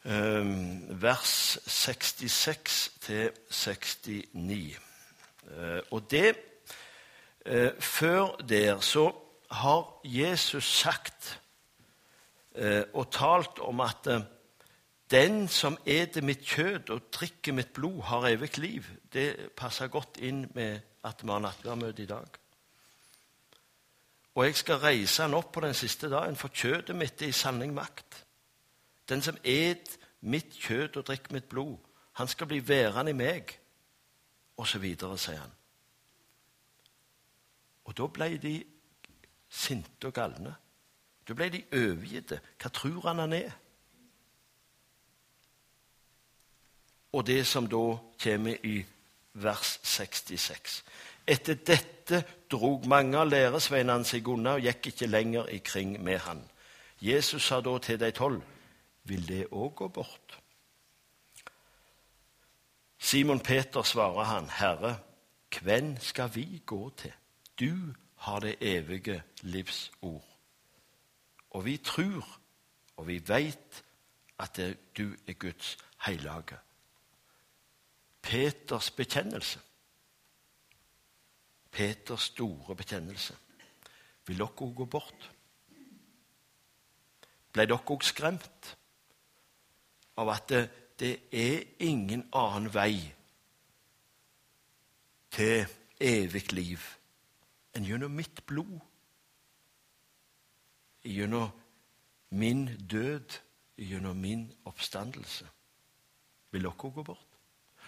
ehm, 0.03 1.01
vers 1.01 1.59
66 1.63 2.91
til 2.99 3.31
69. 3.55 4.79
Eh, 5.47 5.79
og 5.91 6.11
det 6.11 6.35
eh, 7.45 7.71
Før 7.79 8.35
der 8.49 8.79
så 8.79 9.15
har 9.51 10.01
Jesus 10.03 10.63
sagt 10.63 11.39
eh, 12.55 12.83
og 12.93 13.11
talt 13.11 13.59
om 13.59 13.79
at 13.79 14.11
den 15.11 15.47
som 15.47 15.77
eter 15.85 16.21
mitt 16.21 16.43
kjøtt 16.43 16.89
og 16.89 17.07
drikker 17.11 17.53
mitt 17.53 17.73
blod, 17.73 18.01
har 18.01 18.27
evig 18.27 18.57
liv. 18.57 18.83
Det 19.13 19.55
passer 19.55 19.87
godt 19.87 20.17
inn 20.17 20.49
med 20.53 20.79
at 21.03 21.23
vi 21.23 21.31
har 21.31 21.39
nattverdmøte 21.39 22.03
i 22.03 22.11
dag. 22.11 22.42
Og 24.35 24.45
jeg 24.45 24.55
skal 24.55 24.81
reise 24.81 25.21
han 25.21 25.33
opp 25.37 25.51
på 25.53 25.61
den 25.61 25.73
siste 25.77 26.09
dagen, 26.09 26.35
for 26.35 26.49
kjøttet 26.49 26.97
mitt 26.97 27.21
er 27.21 27.29
i 27.29 27.35
sanning 27.37 27.73
makt. 27.73 28.25
Den 29.09 29.21
som 29.21 29.37
et 29.43 29.97
mitt 30.21 30.55
kjøtt 30.57 30.97
og 30.97 31.05
drikker 31.07 31.33
mitt 31.35 31.49
blod, 31.49 31.77
han 32.13 32.27
skal 32.27 32.47
bli 32.47 32.61
værende 32.67 33.11
i 33.11 33.17
meg. 33.17 33.59
Og 34.57 34.67
så 34.67 34.79
videre, 34.79 35.17
sier 35.17 35.41
han. 35.41 35.53
Og 37.85 37.97
da 37.97 38.07
ble 38.07 38.29
de 38.41 38.53
sinte 39.49 40.07
og 40.07 40.13
galne. 40.13 40.55
Da 41.27 41.33
ble 41.33 41.49
de 41.49 41.63
overgitte. 41.73 42.39
Hva 42.61 42.69
tror 42.73 43.07
han 43.07 43.21
han 43.23 43.33
er? 43.33 43.51
Og 47.13 47.27
det 47.27 47.43
som 47.47 47.67
da 47.69 47.83
kommer 48.23 48.65
i 48.65 48.79
vers 49.33 49.79
66. 49.83 50.83
Etter 51.27 51.55
dette 51.55 52.23
drog 52.51 52.87
mange 52.87 53.17
av 53.17 53.29
læresveinene 53.31 54.05
seg 54.07 54.27
unna 54.27 54.57
og 54.57 54.65
gikk 54.65 54.91
ikke 54.91 55.07
lenger 55.07 55.49
i 55.53 55.59
kring 55.63 55.95
med 56.03 56.19
han. 56.25 56.43
Jesus 57.03 57.47
sa 57.47 57.61
da 57.61 57.77
til 57.79 57.99
de 57.99 58.11
tolv, 58.15 58.41
vil 59.03 59.27
det 59.27 59.47
òg 59.51 59.73
gå 59.75 59.87
bort? 59.87 60.37
Simon 62.99 63.39
Peter 63.39 63.83
svarer 63.83 64.23
han, 64.23 64.47
Herre, 64.49 64.97
hvem 65.61 65.97
skal 65.99 66.31
vi 66.35 66.61
gå 66.65 66.89
til? 66.97 67.11
Du 67.59 67.93
har 68.15 68.39
det 68.39 68.55
evige 68.61 69.23
livs 69.41 69.91
ord. 70.01 70.23
Og 71.51 71.65
vi 71.65 71.77
tror, 71.77 72.39
og 72.97 73.07
vi 73.07 73.19
veit, 73.27 73.83
at 74.39 74.59
du 74.97 75.13
er 75.27 75.33
Guds 75.33 75.77
hellige. 76.05 76.57
Peters 78.21 78.91
bekjennelse. 78.91 79.59
Peters 81.73 82.29
store 82.29 82.75
bekjennelse. 82.77 83.35
Vil 84.27 84.39
dere 84.39 84.53
òg 84.53 84.75
gå 84.77 84.85
bort? 84.85 85.29
Ble 87.53 87.65
dere 87.65 87.81
òg 87.81 88.05
skremt 88.05 88.73
av 90.21 90.29
at 90.29 90.47
det, 90.51 90.63
det, 91.01 91.13
er 91.33 91.65
ingen 91.81 92.27
annen 92.37 92.69
vei 92.73 93.01
til 95.33 95.65
evig 95.97 96.45
liv 96.53 96.85
enn 97.73 97.89
gjennom 97.89 98.13
mitt 98.13 98.43
blod? 98.45 98.77
Gjennom 101.03 101.49
min 102.37 102.67
død, 102.89 103.39
gjennom 103.81 104.17
min 104.17 104.45
oppstandelse. 104.69 105.49
Vil 106.53 106.69
dere 106.69 106.77
òg 106.77 106.99
gå 106.99 107.07
bort? 107.09 107.29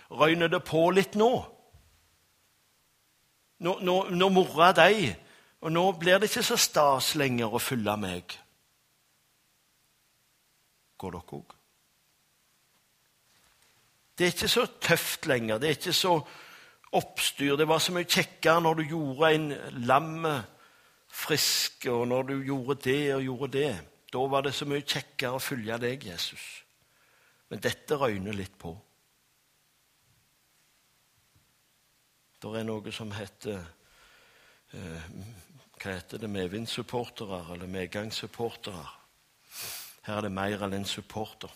Røyner 0.09 0.49
det 0.49 0.65
på 0.65 0.89
litt 0.93 1.15
nå? 1.17 1.54
Når, 3.63 3.83
nå, 3.87 3.99
nå 4.11 4.29
mora 4.33 4.71
de, 4.75 5.13
Og 5.65 5.71
nå 5.71 5.83
blir 5.97 6.19
det 6.21 6.27
ikke 6.29 6.43
så 6.45 6.57
stas 6.61 7.15
lenger 7.17 7.49
å 7.49 7.61
følge 7.61 7.93
meg. 7.97 8.33
Går 11.01 11.15
dere 11.15 11.37
òg? 11.39 11.55
Det 14.15 14.27
er 14.27 14.35
ikke 14.35 14.51
så 14.51 14.65
tøft 14.79 15.25
lenger. 15.27 15.57
Det 15.57 15.69
er 15.69 15.79
ikke 15.79 15.95
så 15.95 16.13
oppstyr. 16.95 17.55
Det 17.57 17.67
var 17.67 17.81
så 17.81 17.95
mye 17.95 18.05
kjekkere 18.05 18.61
når 18.61 18.77
du 18.77 18.83
gjorde 18.93 19.31
en 19.33 19.49
lam 19.89 20.29
frisk, 21.15 21.87
og 21.89 22.05
når 22.11 22.29
du 22.29 22.35
gjorde 22.45 22.77
det 22.85 23.01
og 23.15 23.25
gjorde 23.25 23.51
det. 23.57 23.73
Da 24.13 24.21
var 24.31 24.45
det 24.45 24.53
så 24.55 24.69
mye 24.69 24.85
kjekkere 24.85 25.39
å 25.39 25.43
følge 25.43 25.79
deg, 25.81 26.05
Jesus. 26.11 26.45
Men 27.49 27.63
dette 27.63 27.97
røyner 27.99 28.37
litt 28.37 28.53
på. 28.61 28.75
Det 32.45 32.59
er 32.59 32.65
noe 32.67 32.91
som 32.93 33.09
heter 33.09 33.57
eh, 34.77 35.05
Hva 35.81 35.93
heter 35.95 36.21
det? 36.21 36.29
Medvindssupportere 36.29 37.39
eller 37.53 37.67
medgangssupportere. 37.67 38.85
Her 40.05 40.19
er 40.19 40.27
det 40.27 40.31
mer 40.31 40.61
enn 40.65 40.75
en 40.77 40.85
supporter. 40.85 41.49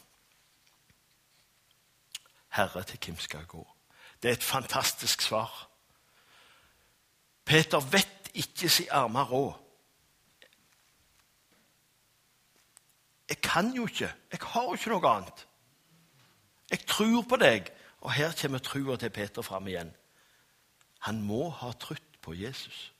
Herre, 2.57 2.83
til 2.83 2.97
hvem 3.05 3.19
skal 3.21 3.43
jeg 3.43 3.51
gå? 3.51 3.61
Det 4.21 4.31
er 4.31 4.39
et 4.39 4.43
fantastisk 4.43 5.21
svar. 5.21 5.69
Peter 7.45 7.79
vet 7.79 8.31
ikke 8.33 8.69
si 8.69 8.87
arme 8.89 9.21
råd. 9.23 9.53
Jeg 13.29 13.41
kan 13.45 13.71
jo 13.75 13.85
ikke. 13.85 14.09
Jeg 14.31 14.39
har 14.41 14.63
jo 14.63 14.73
ikke 14.73 14.89
noe 14.89 15.13
annet. 15.13 15.47
Jeg 16.71 16.85
tror 16.89 17.21
på 17.29 17.37
deg. 17.37 17.69
Og 18.01 18.11
her 18.11 18.33
kommer 18.41 18.57
trua 18.63 18.95
til 18.97 19.09
Peter 19.09 19.41
fram 19.41 19.67
igjen. 19.67 19.93
Han 20.99 21.21
må 21.21 21.49
ha 21.49 21.71
trutt 21.71 22.21
på 22.21 22.33
Jesus. 22.33 22.93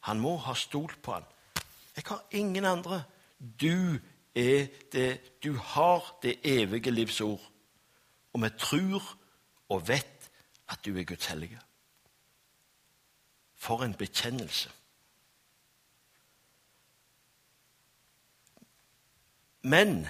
Han 0.00 0.20
må 0.20 0.36
ha 0.36 0.54
stolt 0.54 1.02
på 1.02 1.12
han. 1.12 1.24
Jeg 1.96 2.04
har 2.06 2.24
ingen 2.30 2.64
andre. 2.64 3.04
Du 3.60 3.98
er 4.34 4.66
det 4.92 5.42
Du 5.44 5.56
har 5.56 6.18
det 6.22 6.38
evige 6.44 6.90
livs 6.90 7.20
ord. 7.20 7.50
Og 8.32 8.42
vi 8.42 8.48
tror 8.58 9.18
og 9.68 9.88
vet 9.88 10.30
at 10.68 10.84
du 10.84 10.98
er 10.98 11.04
Guds 11.04 11.26
hellige. 11.26 11.60
For 13.56 13.82
en 13.82 13.94
bekjennelse. 13.94 14.70
Men 19.62 20.08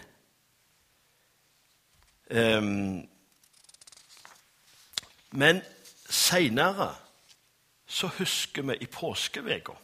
um, 2.30 3.08
Men 5.32 5.62
seinere 6.32 6.90
så 7.86 8.08
husker 8.18 8.62
vi 8.62 8.80
i 8.80 8.86
påskeveka 8.86 9.76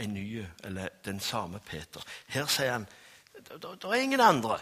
en 0.00 0.14
ny, 0.14 0.46
eller 0.64 0.88
den 1.04 1.20
samme 1.20 1.58
Peter. 1.58 2.02
Her 2.26 2.46
sier 2.46 2.72
han 2.72 2.86
det 3.40 3.84
er 3.84 3.94
ingen 3.94 4.20
andre. 4.20 4.58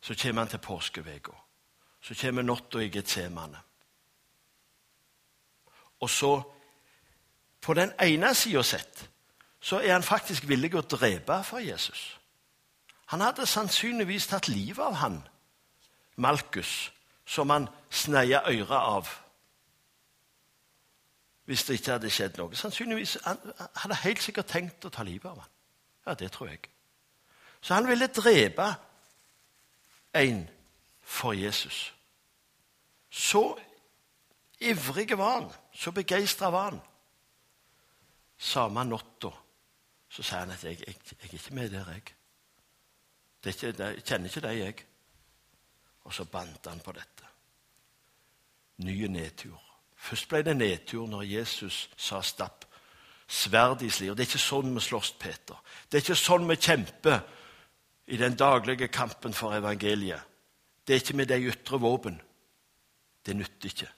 Så 0.00 0.14
kommer 0.22 0.42
han 0.42 0.50
til 0.50 0.58
påskeveka. 0.58 1.32
Så 2.00 2.14
kommer 2.20 2.42
natta 2.42 2.78
i 2.78 2.90
Getsemane. 2.90 3.58
Og 6.00 6.10
så, 6.10 6.42
på 7.60 7.74
den 7.74 7.92
ene 8.02 8.34
sida 8.34 8.62
sett, 8.62 9.08
så 9.60 9.80
er 9.80 9.92
han 9.92 10.02
faktisk 10.02 10.48
villig 10.48 10.74
å 10.76 10.84
drepe 10.84 11.40
for 11.44 11.58
Jesus. 11.58 12.18
Han 13.06 13.20
hadde 13.20 13.46
sannsynligvis 13.46 14.26
tatt 14.26 14.48
livet 14.48 14.84
av 14.84 15.00
han, 15.02 15.20
Malkus, 16.16 16.92
som 17.26 17.50
han 17.50 17.68
sneia 17.90 18.42
øret 18.50 18.70
av. 18.70 19.08
Hvis 21.44 21.64
det 21.64 21.78
ikke 21.78 21.92
hadde 21.92 22.10
skjedd 22.10 22.38
noe. 22.40 22.56
Sannsynligvis 22.58 23.18
Han 23.24 23.38
hadde 23.76 24.00
helt 24.02 24.22
sikkert 24.22 24.50
tenkt 24.50 24.84
å 24.84 24.90
ta 24.90 25.04
livet 25.06 25.30
av 25.30 25.38
han. 25.44 25.52
Ja, 26.06 26.14
det 26.14 26.32
tror 26.32 26.48
jeg. 26.48 26.66
Så 27.60 27.74
han 27.74 27.86
ville 27.86 28.06
drepe 28.06 28.74
en 30.14 30.48
for 31.02 31.32
Jesus. 31.32 31.94
Så 33.10 33.58
ivrig 34.60 35.18
var 35.18 35.40
han, 35.40 35.50
så 35.72 35.90
begeistra 35.92 36.50
var 36.50 36.70
han. 36.70 36.80
Samme 38.38 38.84
natta 38.84 39.30
så 40.08 40.22
sa 40.22 40.36
han 40.36 40.50
at 40.50 40.64
jeg, 40.64 40.78
jeg, 40.80 40.96
jeg, 41.10 41.18
er 41.22 41.34
ikke 41.34 41.54
med 41.54 41.70
der, 41.70 41.88
jeg. 41.92 42.02
Ikke, 43.46 43.72
jeg 43.78 44.04
kjenner 44.04 44.30
ikke 44.30 44.40
deg, 44.40 44.58
jeg. 44.58 44.84
Og 46.06 46.14
så 46.14 46.24
bandt 46.24 46.68
han 46.70 46.80
på 46.80 46.94
dette. 46.94 47.30
Nye 48.86 49.08
nedtur. 49.10 49.58
Først 49.96 50.28
ble 50.30 50.42
det 50.46 50.56
nedtur 50.56 51.06
når 51.10 51.22
Jesus 51.22 51.88
sa 51.96 52.20
'stapp 52.22 52.64
sverd 53.26 53.82
i 53.82 53.90
slir'. 53.90 54.14
Det 54.14 54.22
er 54.22 54.30
ikke 54.30 54.38
sånn 54.38 54.74
vi 54.74 54.80
slåss, 54.80 55.12
Peter. 55.18 55.56
Det 55.90 55.98
er 55.98 56.04
ikke 56.04 56.14
sånn 56.14 56.48
vi 56.48 56.56
kjemper 56.56 57.20
i 58.06 58.16
den 58.16 58.36
daglige 58.36 58.88
kampen 58.88 59.34
for 59.34 59.54
evangeliet. 59.54 60.22
Det 60.86 60.94
er 60.94 61.00
ikke 61.00 61.16
med 61.16 61.26
de 61.26 61.48
ytre 61.50 61.80
våpen. 61.80 62.20
Det 63.26 63.36
nytter 63.36 63.66
ikke. 63.66 63.88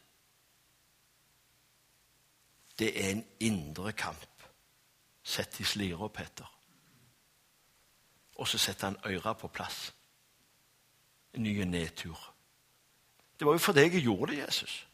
Det 2.79 3.05
er 3.05 3.11
en 3.11 3.25
indre 3.40 3.92
kamp. 3.92 4.42
Sett 5.23 5.61
i 5.61 5.64
slira, 5.64 6.09
Peter. 6.09 6.47
Og 8.38 8.49
så 8.49 8.59
setter 8.59 8.87
han 8.87 9.01
øra 9.05 9.33
på 9.33 9.49
plass. 9.49 9.92
En 11.35 11.43
ny 11.43 11.64
nedtur. 11.64 12.35
Det 13.38 13.47
var 13.47 13.55
jo 13.55 13.62
for 13.62 13.77
deg 13.77 13.95
jeg 13.95 14.03
gjorde 14.09 14.33
det, 14.33 14.38
Jesus. 14.43 14.85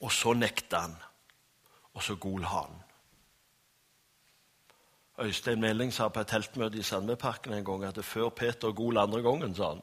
Og 0.00 0.12
så 0.12 0.32
nekta 0.36 0.82
han, 0.84 0.96
og 1.94 2.02
så 2.02 2.16
gol 2.20 2.44
han. 2.44 2.82
Øystein 5.18 5.60
Meling 5.60 5.92
sa 5.92 6.08
på 6.08 6.20
et 6.20 6.28
teltmøte 6.28 6.78
i 6.78 6.82
Sandveparken 6.82 7.52
en 7.52 7.64
gang 7.64 7.84
at 7.84 7.96
det 7.96 8.04
før 8.04 8.28
Peter 8.28 8.72
gol 8.72 8.98
andre 9.00 9.22
gangen, 9.22 9.54
sa 9.56 9.70
han. 9.70 9.80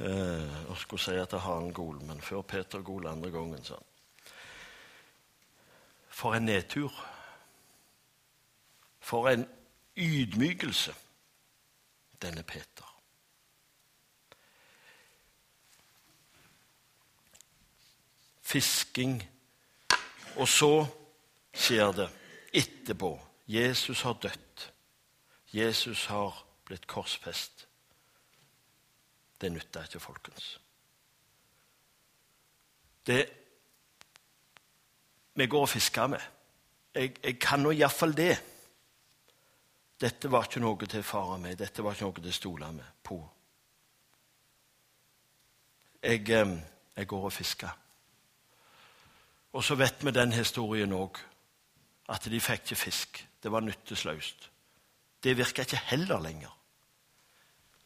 eh, 0.06 0.70
og 0.70 0.78
skulle 0.78 1.02
si 1.02 1.14
at 1.14 1.30
det 1.30 1.40
har 1.40 1.60
han 1.60 1.72
gol, 1.72 2.02
men 2.02 2.20
før 2.20 2.42
Peter 2.42 2.82
gol 2.82 3.06
andre 3.06 3.30
gangen, 3.30 3.64
sa 3.64 3.74
han. 3.78 3.86
For 6.08 6.34
en 6.34 6.42
nedtur. 6.42 6.90
For 9.10 9.28
en 9.28 9.48
ydmykelse, 9.96 10.94
denne 12.22 12.42
Peter. 12.42 13.00
Fisking. 18.40 19.16
Og 20.36 20.48
så 20.48 20.86
skjer 21.54 21.90
det 21.92 22.06
etterpå. 22.54 23.10
Jesus 23.48 24.02
har 24.06 24.12
dødd. 24.22 24.66
Jesus 25.52 26.04
har 26.06 26.44
blitt 26.64 26.86
korsfest. 26.86 27.66
Det 29.40 29.50
nytter 29.52 29.90
ikke, 29.90 30.00
folkens. 30.00 30.60
Det 33.06 33.24
vi 35.34 35.46
går 35.46 35.66
og 35.66 35.68
fisker 35.68 36.06
med 36.06 36.20
Jeg, 36.94 37.16
jeg 37.24 37.38
kan 37.40 37.60
nå 37.62 37.70
iallfall 37.70 38.14
det. 38.16 38.38
Dette 40.00 40.30
var 40.32 40.46
ikke 40.48 40.62
noe 40.62 40.86
til 40.88 41.02
å 41.02 41.06
fare 41.06 41.36
med. 41.42 41.58
Dette 41.60 41.84
var 41.84 41.96
ikke 41.96 42.08
noe 42.08 42.20
til 42.22 42.32
å 42.32 42.36
stole 42.36 42.70
med 42.72 42.92
på. 43.04 43.18
Jeg, 46.00 46.24
jeg 46.96 47.08
går 47.08 47.26
og 47.28 47.34
fisker. 47.36 47.74
Og 49.52 49.64
så 49.64 49.76
vet 49.76 50.04
vi 50.04 50.14
den 50.14 50.32
historien 50.32 50.92
òg 50.96 51.20
at 52.10 52.30
de 52.32 52.40
fikk 52.40 52.64
ikke 52.64 52.80
fisk. 52.80 53.20
Det 53.42 53.52
var 53.52 53.64
nyttesløst. 53.66 54.48
Det 55.20 55.36
virka 55.36 55.66
ikke 55.66 55.82
heller 55.90 56.22
lenger. 56.22 56.56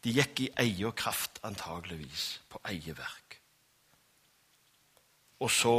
De 0.05 0.13
gikk 0.13 0.45
i 0.45 0.51
eierkraft, 0.61 1.41
antageligvis, 1.43 2.41
på 2.49 2.61
eieverk. 2.69 3.39
Og 5.41 5.51
så 5.51 5.77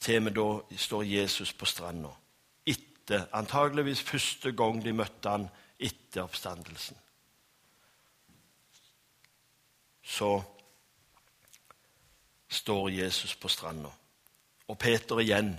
til 0.00 0.22
vi 0.24 0.30
da 0.30 0.46
står 0.78 1.02
Jesus 1.02 1.52
på 1.52 1.66
stranda. 1.66 2.12
Etter, 3.06 3.26
antageligvis 3.32 4.02
første 4.02 4.50
gang 4.52 4.80
de 4.82 4.92
møtte 4.92 5.30
han 5.30 5.44
etter 5.78 6.24
oppstandelsen. 6.24 6.96
Så 10.02 10.42
står 12.48 12.88
Jesus 12.88 13.36
på 13.36 13.48
stranda. 13.48 13.92
Og 14.66 14.78
Peter 14.78 15.22
igjen 15.22 15.54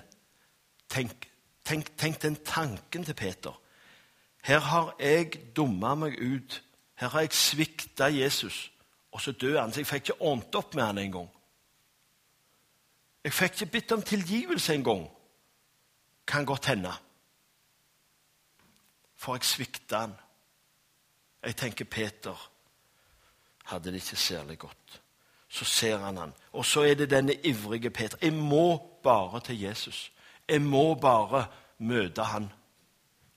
Tenk, 0.88 1.27
tenk, 1.67 1.89
tenk 1.97 2.21
den 2.21 2.36
tanken 2.43 3.03
til 3.03 3.13
Peter. 3.13 3.55
Her 4.43 4.60
har 4.60 4.93
jeg 4.99 5.33
dumma 5.55 5.95
meg 5.95 6.15
ut. 6.19 6.62
Her 6.95 7.12
har 7.12 7.25
jeg 7.25 7.36
svikta 7.36 8.07
Jesus. 8.07 8.71
Og 9.12 9.21
så 9.21 9.31
dør 9.31 9.62
han. 9.62 9.73
Så 9.73 9.83
jeg 9.83 9.88
fikk 9.88 10.07
ikke 10.07 10.21
ordnet 10.21 10.55
opp 10.55 10.75
med 10.75 10.83
han 10.83 10.97
engang. 10.97 11.27
Jeg 13.23 13.36
fikk 13.36 13.62
ikke 13.62 13.71
bedt 13.71 13.91
om 13.91 14.01
tilgivelse 14.01 14.73
engang. 14.79 15.10
Kan 16.27 16.47
godt 16.47 16.71
hende. 16.71 16.95
For 19.17 19.36
jeg 19.36 19.43
svikta 19.49 20.06
han. 20.06 20.15
Jeg 21.43 21.56
tenker 21.56 21.86
Peter 21.86 22.49
hadde 23.67 23.91
det 23.91 24.01
ikke 24.01 24.15
særlig 24.15 24.60
godt. 24.60 25.01
Så 25.49 25.65
ser 25.65 25.97
han 25.97 26.17
han. 26.17 26.34
Og 26.51 26.65
så 26.65 26.82
er 26.82 26.93
det 26.93 27.10
denne 27.10 27.34
ivrige 27.43 27.89
Peter. 27.89 28.17
Jeg 28.21 28.34
må 28.34 28.77
bare 29.03 29.39
til 29.39 29.62
Jesus. 29.62 30.12
Jeg 30.49 30.62
må 30.62 30.95
bare 30.95 31.45
møte 31.77 32.23
han. 32.23 32.51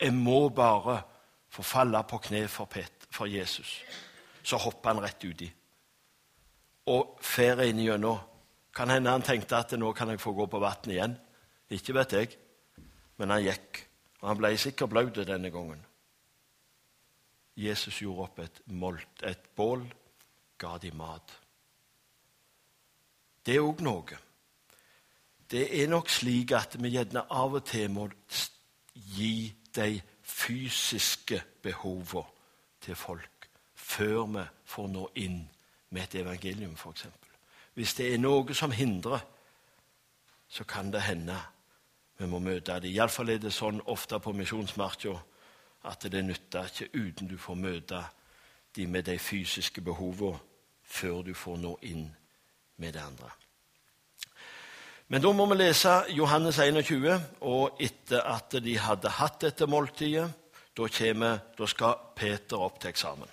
Jeg 0.00 0.14
må 0.14 0.48
bare 0.48 1.02
få 1.48 1.62
falle 1.62 2.02
på 2.08 2.18
kne 2.18 2.48
for, 2.48 2.64
Peter, 2.64 3.06
for 3.10 3.26
Jesus. 3.26 3.82
Så 4.42 4.56
hopper 4.56 4.94
han 4.94 5.02
rett 5.02 5.24
uti. 5.24 5.50
Og 6.86 7.18
fer 7.22 7.62
inn 7.66 7.82
gjennom. 7.82 8.18
Kan 8.74 8.90
hende 8.90 9.10
han 9.10 9.22
tenkte 9.22 9.58
at 9.58 9.72
nå 9.78 9.92
kan 9.92 10.08
jeg 10.08 10.20
få 10.20 10.32
gå 10.32 10.46
på 10.46 10.58
vann 10.62 10.90
igjen. 10.90 11.16
Ikke 11.70 11.94
vet 11.94 12.12
jeg. 12.12 12.36
Men 13.18 13.30
han 13.30 13.42
gikk. 13.44 13.89
Og 14.20 14.28
han 14.28 14.40
ble 14.40 14.52
sikkert 14.60 14.92
blaut 14.92 15.16
denne 15.16 15.50
gangen. 15.50 15.80
Jesus 17.56 18.00
gjorde 18.00 18.26
opp 18.26 18.38
et, 18.44 18.60
molt, 18.66 19.22
et 19.26 19.50
bål, 19.56 19.84
ga 20.60 20.76
de 20.80 20.90
mat. 20.96 21.36
Det 23.46 23.56
er 23.56 23.64
òg 23.64 23.80
noe. 23.84 24.18
Det 25.50 25.64
er 25.82 25.88
nok 25.90 26.10
slik 26.12 26.52
at 26.54 26.76
vi 26.78 26.92
gjerne 26.94 27.24
av 27.32 27.56
og 27.58 27.64
til 27.66 27.90
må 27.90 28.06
gi 28.94 29.50
de 29.74 30.00
fysiske 30.22 31.40
behovene 31.62 32.28
til 32.80 32.96
folk 32.96 33.48
før 33.74 34.26
vi 34.30 34.44
får 34.70 34.86
nå 34.88 35.08
inn 35.18 35.40
med 35.90 36.02
et 36.02 36.20
evangelium, 36.22 36.76
f.eks. 36.78 37.08
Hvis 37.74 37.94
det 37.98 38.12
er 38.12 38.20
noe 38.22 38.54
som 38.54 38.70
hindrer, 38.70 39.22
så 40.48 40.64
kan 40.64 40.92
det 40.92 41.02
hende 41.02 41.36
vi 42.20 42.28
må 42.28 42.38
møte 42.44 42.76
dem. 42.80 42.92
Iallfall 42.92 43.32
er 43.32 43.40
det 43.40 43.52
sånn 43.56 43.80
ofte 43.88 44.20
på 44.20 44.34
misjonsmarka 44.36 45.16
at 45.88 46.04
det 46.12 46.20
nytter 46.26 46.68
ikke 46.68 46.90
uten 46.92 47.30
du 47.30 47.38
får 47.40 47.56
møte 47.56 48.00
de 48.76 48.86
med 48.86 49.08
de 49.08 49.16
fysiske 49.18 49.80
behovene 49.80 50.38
før 50.90 51.22
du 51.24 51.32
får 51.34 51.56
nå 51.62 51.76
inn 51.86 52.08
med 52.82 52.92
det 52.92 53.02
andre. 53.02 53.30
Men 55.10 55.22
da 55.22 55.32
må 55.34 55.46
vi 55.50 55.56
lese 55.58 55.92
Johannes 56.14 56.58
21, 56.58 57.16
og 57.40 57.80
etter 57.82 58.26
at 58.30 58.54
de 58.62 58.76
hadde 58.78 59.10
hatt 59.16 59.40
dette 59.42 59.66
måltidet, 59.66 60.28
da, 60.76 60.86
kommer, 60.86 61.40
da 61.58 61.66
skal 61.66 61.96
Peter 62.14 62.62
opp 62.62 62.78
til 62.80 62.92
eksamen. 62.92 63.32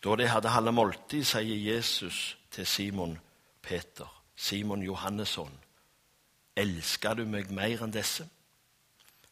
Da 0.00 0.14
de 0.16 0.28
hadde 0.30 0.54
halve 0.54 0.72
måltid, 0.72 1.26
sier 1.26 1.74
Jesus 1.74 2.36
til 2.54 2.66
Simon 2.66 3.18
Peter, 3.62 4.06
Simon 4.36 4.82
Johannesson, 4.86 5.50
elsker 6.56 7.14
du 7.14 7.24
meg 7.26 7.50
mer 7.54 7.82
enn 7.84 7.94
disse? 7.94 8.26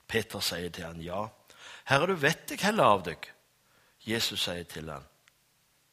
Peter 0.08 0.40
sier 0.40 0.70
til 0.72 0.86
han, 0.88 1.00
ja. 1.04 1.26
Herre, 1.88 2.08
du 2.08 2.16
vet 2.20 2.50
jeg 2.50 2.62
heller 2.62 2.96
av 2.96 3.04
deg. 3.08 3.30
Jesus 4.08 4.46
sier 4.46 4.64
til 4.68 4.88
han, 4.90 5.04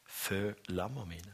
fø 0.06 0.54
lamma 0.72 1.04
mine. 1.08 1.34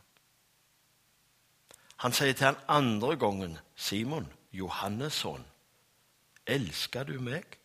Han 2.02 2.14
sier 2.18 2.34
til 2.34 2.50
han 2.50 2.62
andre 2.68 3.16
gangen, 3.22 3.58
Simon, 3.76 4.26
Johannes' 4.52 5.26
elsker 6.48 7.04
du 7.04 7.20
meg? 7.22 7.58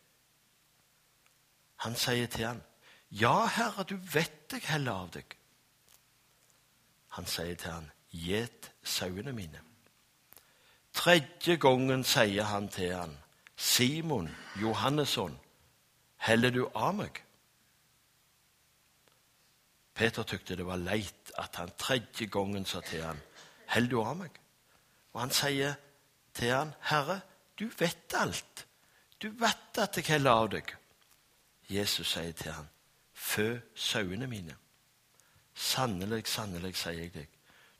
Han 1.85 1.95
sier 1.97 2.29
til 2.29 2.45
han, 2.45 2.61
ja, 3.09 3.45
Herre, 3.45 3.85
du 3.87 3.95
vet 4.13 4.53
jeg 4.53 4.65
heller 4.67 5.05
av 5.05 5.11
deg. 5.15 5.37
Han 7.17 7.25
sier 7.25 7.55
til 7.55 7.71
han, 7.71 7.89
gjet 8.11 8.71
sauene 8.83 9.33
mine. 9.33 9.66
Tredje 10.97 11.57
gangen 11.61 12.03
sier 12.07 12.47
han 12.49 12.67
til 12.73 12.95
han, 12.95 13.13
Simon, 13.55 14.29
Johannesson, 14.61 15.35
heller 16.25 16.53
du 16.53 16.63
av 16.73 16.95
meg? 16.97 17.21
Peter 19.97 20.25
tykte 20.25 20.57
det 20.57 20.65
var 20.65 20.81
leit 20.81 21.31
at 21.37 21.57
han 21.61 21.73
tredje 21.77 22.27
gangen 22.33 22.65
sa 22.65 22.81
til 22.85 23.05
han, 23.05 23.21
heller 23.73 23.93
du 23.93 24.01
av 24.01 24.17
meg? 24.23 24.41
Og 25.13 25.21
han 25.21 25.33
sier 25.33 25.77
til 26.37 26.53
han, 26.53 26.73
Herre, 26.89 27.21
du 27.57 27.67
vet 27.79 28.17
alt. 28.17 28.65
Du 29.21 29.29
vet 29.37 29.79
at 29.81 29.97
jeg 29.97 30.09
heller 30.11 30.43
av 30.43 30.51
deg. 30.53 30.73
Jesus 31.69 32.13
sier 32.13 32.33
til 32.37 32.53
han, 32.53 32.69
Fø 33.17 33.57
sauene 33.73 34.27
mine. 34.29 34.53
Sannelig, 35.57 36.27
sannelig, 36.29 36.75
sier 36.77 37.01
jeg 37.01 37.13
deg, 37.15 37.31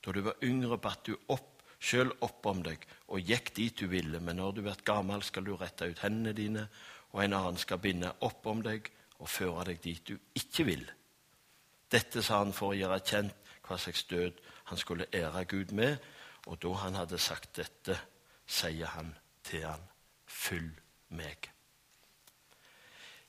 da 0.01 0.13
du 0.13 0.23
var 0.25 0.41
yngre, 0.45 0.79
batt 0.81 1.05
du 1.05 1.13
opp, 1.29 1.56
sjøl 1.79 2.11
opp 2.25 2.45
om 2.49 2.61
deg 2.65 2.83
og 3.07 3.23
gikk 3.23 3.53
dit 3.55 3.79
du 3.79 3.87
ville, 3.91 4.19
men 4.19 4.39
når 4.39 4.57
du 4.57 4.61
blir 4.65 4.85
gammel, 4.85 5.23
skal 5.23 5.45
du 5.45 5.55
rette 5.55 5.87
ut 5.87 6.03
hendene 6.03 6.33
dine, 6.35 6.67
og 7.13 7.23
en 7.23 7.35
annen 7.37 7.59
skal 7.61 7.81
binde 7.81 8.11
opp 8.25 8.45
om 8.49 8.61
deg 8.65 8.89
og 9.19 9.29
føre 9.29 9.69
deg 9.71 9.81
dit 9.83 10.01
du 10.07 10.17
ikke 10.37 10.65
vil. 10.67 10.85
Dette 11.91 12.21
sa 12.23 12.41
han 12.41 12.53
for 12.55 12.73
å 12.73 12.77
gjøre 12.77 12.99
kjent 13.05 13.53
hva 13.67 13.77
slags 13.79 14.03
død 14.09 14.39
han 14.67 14.79
skulle 14.79 15.07
ære 15.15 15.45
Gud 15.45 15.71
med. 15.75 15.97
Og 16.47 16.59
da 16.63 16.73
han 16.83 16.95
hadde 16.95 17.19
sagt 17.19 17.55
dette, 17.59 17.97
sier 18.47 18.91
han 18.95 19.13
til 19.47 19.65
han, 19.67 19.83
følg 20.27 20.75
meg. 21.15 21.49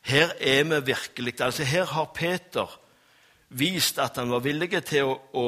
Her 0.09 0.35
er 0.41 0.63
vi 0.65 0.81
virkelig 0.93 1.41
altså 1.41 1.65
Her 1.65 1.85
har 1.85 2.13
Peter 2.15 2.79
vist 3.49 3.99
at 3.99 4.17
han 4.17 4.31
var 4.31 4.45
villig 4.45 4.71
til 4.87 5.11
å, 5.11 5.17
å 5.35 5.47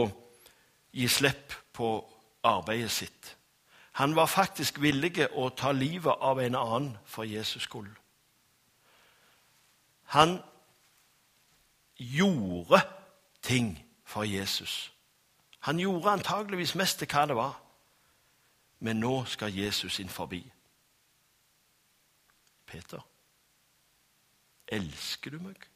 gi 0.93 1.07
slipp 1.09 1.55
på 1.73 1.93
arbeidet 2.43 2.91
sitt. 2.91 3.37
Han 3.93 4.17
var 4.17 4.27
faktisk 4.27 4.81
villig 4.81 5.27
å 5.33 5.49
ta 5.49 5.73
livet 5.73 6.15
av 6.21 6.41
en 6.41 6.55
annen 6.55 6.97
for 7.05 7.25
Jesus 7.25 7.67
skyld. 7.69 7.91
Han 10.15 10.39
gjorde 11.97 12.81
ting 13.43 13.75
for 14.05 14.25
Jesus. 14.25 14.93
Han 15.61 15.79
gjorde 15.79 16.11
antageligvis 16.11 16.75
mest 16.75 16.99
til 16.99 17.09
hva 17.13 17.27
det 17.27 17.37
var. 17.37 17.59
Men 18.81 19.01
nå 19.01 19.25
skal 19.29 19.55
Jesus 19.55 19.99
inn 20.01 20.09
forbi. 20.09 20.41
Peter, 22.67 23.03
elsker 24.67 25.31
du 25.31 25.39
meg? 25.43 25.67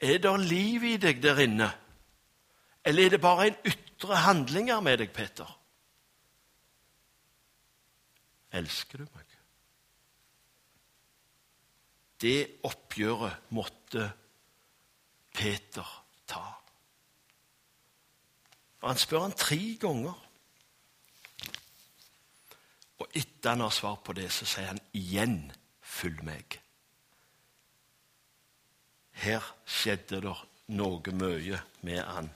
Er 0.00 0.18
det 0.18 0.34
liv 0.40 0.84
i 0.84 0.96
deg 0.96 1.22
der 1.22 1.40
inne, 1.44 1.70
eller 2.84 3.04
er 3.04 3.14
det 3.14 3.20
bare 3.20 3.46
en 3.50 3.58
ytre 3.68 4.16
handlinger 4.24 4.80
med 4.80 5.02
deg, 5.02 5.12
Peter? 5.12 5.48
Elsker 8.56 9.02
du 9.02 9.10
meg? 9.14 9.36
Det 12.20 12.60
oppgjøret 12.68 13.52
måtte 13.56 14.10
Peter 15.32 15.92
ta. 16.28 16.42
Og 18.80 18.88
Han 18.88 19.00
spør 19.00 19.24
han 19.24 19.36
tre 19.36 19.60
ganger. 19.80 20.26
Og 23.00 23.16
etter 23.16 23.54
han 23.54 23.64
har 23.64 23.72
svar 23.72 23.96
på 24.04 24.12
det, 24.16 24.28
så 24.32 24.44
sier 24.44 24.72
han 24.72 24.82
igjen 24.92 25.52
'følg 25.80 26.20
meg'. 26.24 26.58
Her 29.12 29.44
skjedde 29.64 30.20
det 30.20 30.36
noe 30.68 31.12
mye 31.12 31.60
med 31.82 32.04
han 32.04 32.30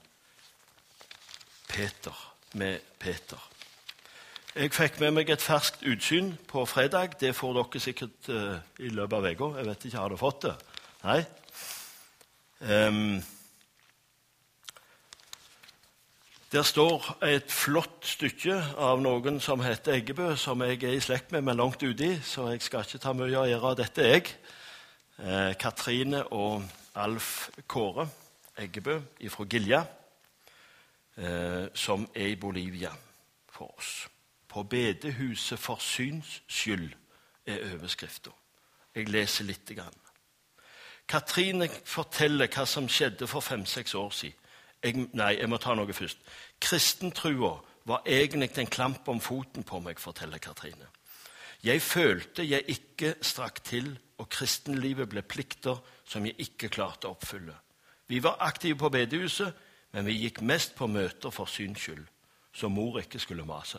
Peter. 1.74 2.34
Med 2.54 2.78
Peter. 3.02 3.50
Jeg 4.54 4.70
fikk 4.70 5.00
med 5.02 5.16
meg 5.16 5.30
et 5.34 5.42
ferskt 5.42 5.80
utsyn 5.90 6.36
på 6.46 6.62
fredag. 6.70 7.16
Det 7.18 7.32
får 7.34 7.56
dere 7.56 7.80
sikkert 7.82 8.28
uh, 8.30 8.60
i 8.78 8.92
løpet 8.94 9.16
av 9.18 9.26
uka. 9.26 9.48
Jeg 9.58 9.66
vet 9.66 9.86
ikke, 9.88 9.98
har 9.98 10.12
dere 10.12 10.20
fått 10.20 10.44
det? 10.46 10.52
Nei? 11.02 11.16
Um, 12.62 13.16
der 16.54 16.62
står 16.62 17.08
et 17.26 17.50
flott 17.50 18.06
stykke 18.06 18.60
av 18.78 19.02
noen 19.02 19.40
som 19.42 19.64
heter 19.66 19.96
Eggebø, 19.96 20.36
som 20.38 20.62
jeg 20.62 20.78
er 20.84 20.94
i 20.94 21.02
slekt 21.02 21.34
med, 21.34 21.42
men 21.42 21.58
langt 21.58 21.82
uti, 21.82 22.12
så 22.22 22.46
jeg 22.52 22.62
skal 22.62 22.86
ikke 22.86 23.02
ta 23.02 23.16
mye 23.18 23.34
av 23.34 23.50
æra. 23.50 23.74
dette, 23.82 24.06
jeg. 24.06 24.30
Eh, 25.18 25.56
Katrine 25.58 26.22
og 26.30 26.62
Alf 26.94 27.50
Kåre 27.66 28.06
Eggebø 28.62 29.00
fra 29.34 29.50
Gilja, 29.50 29.82
eh, 31.16 31.66
som 31.74 32.08
er 32.14 32.26
i 32.32 32.36
Bolivia 32.36 32.92
for 33.48 33.74
oss. 33.78 34.08
På 34.48 34.62
bedehuset 34.62 35.58
for 35.58 35.82
syns 35.82 36.42
skyld 36.48 36.90
er 37.46 37.74
overskrifta. 37.74 38.30
Jeg 38.94 39.08
leser 39.08 39.44
lite 39.44 39.74
grann. 39.74 40.00
Katrine 41.08 41.68
forteller 41.84 42.48
hva 42.48 42.64
som 42.66 42.88
skjedde 42.88 43.26
for 43.28 43.44
fem-seks 43.44 43.94
år 43.94 44.10
siden. 44.10 44.40
Jeg, 44.84 45.06
nei, 45.16 45.34
jeg 45.38 45.48
må 45.48 45.56
ta 45.56 45.74
noe 45.74 45.92
først. 45.96 46.18
Kristentrua 46.60 47.54
var 47.88 48.04
egentlig 48.06 48.50
en 48.60 48.68
klamp 48.68 49.08
om 49.08 49.20
foten 49.20 49.64
på 49.64 49.80
meg, 49.80 50.00
forteller 50.00 50.38
Katrine. 50.38 50.88
Jeg 51.64 51.80
følte 51.82 52.44
jeg 52.44 52.64
ikke 52.68 53.14
strakk 53.24 53.62
til, 53.64 53.94
og 54.20 54.28
kristenlivet 54.28 55.08
ble 55.10 55.22
plikter 55.26 55.80
som 56.06 56.26
jeg 56.28 56.36
ikke 56.38 56.68
klarte 56.68 57.08
å 57.08 57.16
oppfylle. 57.16 57.54
Vi 58.06 58.20
var 58.22 58.36
aktive 58.44 58.76
på 58.78 58.90
bedehuset, 58.92 59.50
men 59.94 60.06
vi 60.06 60.16
gikk 60.24 60.40
mest 60.42 60.74
på 60.74 60.88
møter 60.90 61.30
for 61.30 61.46
syns 61.46 61.78
skyld, 61.78 62.02
så 62.54 62.68
mor 62.68 62.98
ikke 62.98 63.20
skulle 63.22 63.46
mase. 63.46 63.78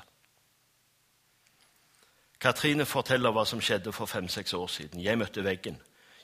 Katrine 2.39 2.86
forteller 2.88 3.34
hva 3.36 3.43
som 3.47 3.60
skjedde 3.63 3.91
for 3.95 4.08
fem-seks 4.08 4.54
år 4.56 4.67
siden. 4.71 5.04
Jeg 5.04 5.19
møtte 5.19 5.43
veggen. 5.43 5.78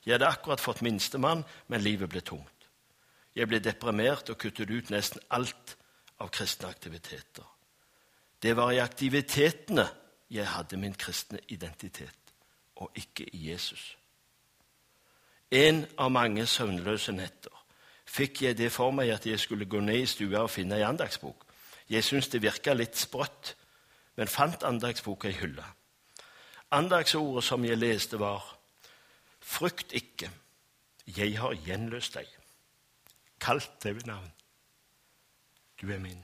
Jeg 0.06 0.16
hadde 0.16 0.30
akkurat 0.32 0.64
fått 0.64 0.82
minstemann, 0.82 1.44
men 1.68 1.84
livet 1.84 2.10
ble 2.10 2.22
tungt. 2.24 2.68
Jeg 3.36 3.48
ble 3.48 3.60
deprimert 3.64 4.30
og 4.32 4.40
kuttet 4.40 4.72
ut 4.72 4.92
nesten 4.92 5.24
alt 5.32 5.76
av 6.24 6.32
kristne 6.32 6.72
aktiviteter. 6.72 7.48
Det 8.42 8.56
var 8.56 8.72
i 8.72 8.82
aktivitetene 8.84 9.88
jeg 10.32 10.48
hadde 10.48 10.80
min 10.80 10.96
kristne 10.96 11.40
identitet, 11.48 12.36
og 12.76 12.92
ikke 12.96 13.28
i 13.36 13.50
Jesus. 13.52 13.98
En 15.52 15.84
av 16.00 16.12
mange 16.12 16.46
søvnløse 16.48 17.12
netter 17.12 17.61
fikk 18.12 18.42
jeg 18.46 18.58
det 18.60 18.72
for 18.74 18.92
meg 18.96 19.14
at 19.14 19.26
jeg 19.26 19.40
skulle 19.40 19.70
gå 19.70 19.80
ned 19.80 20.04
i 20.04 20.10
stua 20.10 20.44
og 20.44 20.52
finne 20.52 20.78
ei 20.80 20.88
andagsbok. 20.88 21.46
Jeg 21.92 22.04
syntes 22.04 22.32
det 22.32 22.44
virka 22.44 22.74
litt 22.76 23.00
sprøtt, 23.00 23.56
men 24.20 24.32
fant 24.32 24.64
andagsboka 24.68 25.30
i 25.32 25.38
hylla. 25.40 25.66
Andagsordet 26.72 27.44
som 27.44 27.64
jeg 27.66 27.80
leste, 27.80 28.20
var 28.20 28.44
Frykt 29.42 29.92
ikke, 29.98 30.30
jeg 31.10 31.34
har 31.42 31.56
gjenløst 31.66 32.14
deg. 32.14 32.28
Kalt 33.42 33.72
deg 33.84 33.98
ved 33.98 34.06
navn. 34.06 34.30
Du 35.82 35.90
er 35.90 36.00
min. 36.00 36.22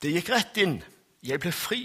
Det 0.00 0.14
gikk 0.14 0.30
rett 0.32 0.56
inn. 0.62 0.78
Jeg 1.20 1.42
ble 1.44 1.52
fri. 1.52 1.82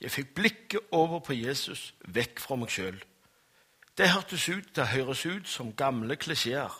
Jeg 0.00 0.12
fikk 0.12 0.34
blikket 0.36 0.92
over 0.96 1.22
på 1.24 1.34
Jesus, 1.36 1.94
vekk 2.04 2.40
fra 2.44 2.58
meg 2.60 2.72
sjøl. 2.72 3.00
Det 3.98 4.10
hørtes 4.10 4.48
ut, 4.48 4.76
det 4.76 4.86
høres 4.86 5.26
ut 5.26 5.48
som 5.48 5.72
gamle 5.76 6.16
klisjeer, 6.16 6.72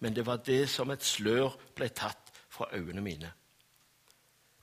men 0.00 0.16
det 0.16 0.26
var 0.26 0.36
det 0.36 0.68
som 0.68 0.90
et 0.90 1.04
slør 1.04 1.56
ble 1.76 1.88
tatt 1.88 2.32
fra 2.48 2.68
øynene 2.72 3.00
mine. 3.00 3.32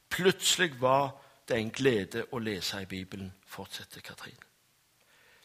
Plutselig 0.09 0.81
var 0.81 1.15
det 1.47 1.57
en 1.57 1.71
glede 1.71 2.25
å 2.31 2.39
lese 2.39 2.81
i 2.81 2.89
Bibelen, 2.89 3.33
fortsetter 3.45 4.01
Katrine. 4.01 4.47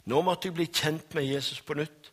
Nå 0.04 0.22
måtte 0.22 0.48
jeg 0.48 0.56
bli 0.56 0.66
kjent 0.66 1.14
med 1.14 1.28
Jesus 1.28 1.60
på 1.62 1.76
nytt. 1.78 2.10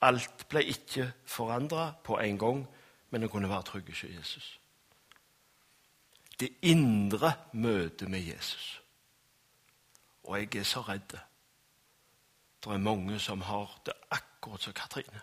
Alt 0.00 0.46
ble 0.48 0.62
ikke 0.72 1.10
forandra 1.28 1.90
på 2.04 2.18
en 2.20 2.38
gang, 2.38 2.62
men 3.10 3.22
jeg 3.22 3.30
kunne 3.30 3.48
være 3.48 3.68
trygg 3.70 3.90
hos 3.92 4.04
Jesus. 4.04 4.48
Det 6.40 6.48
indre 6.62 7.32
møtet 7.52 8.08
med 8.08 8.20
Jesus. 8.20 8.80
Og 10.24 10.38
jeg 10.40 10.56
er 10.60 10.68
så 10.68 10.80
redd. 10.80 11.16
Det 12.66 12.74
er 12.74 12.82
mange 12.82 13.18
som 13.22 13.44
har 13.46 13.70
det 13.86 13.92
akkurat 14.10 14.64
som 14.64 14.72
Katrine. 14.74 15.20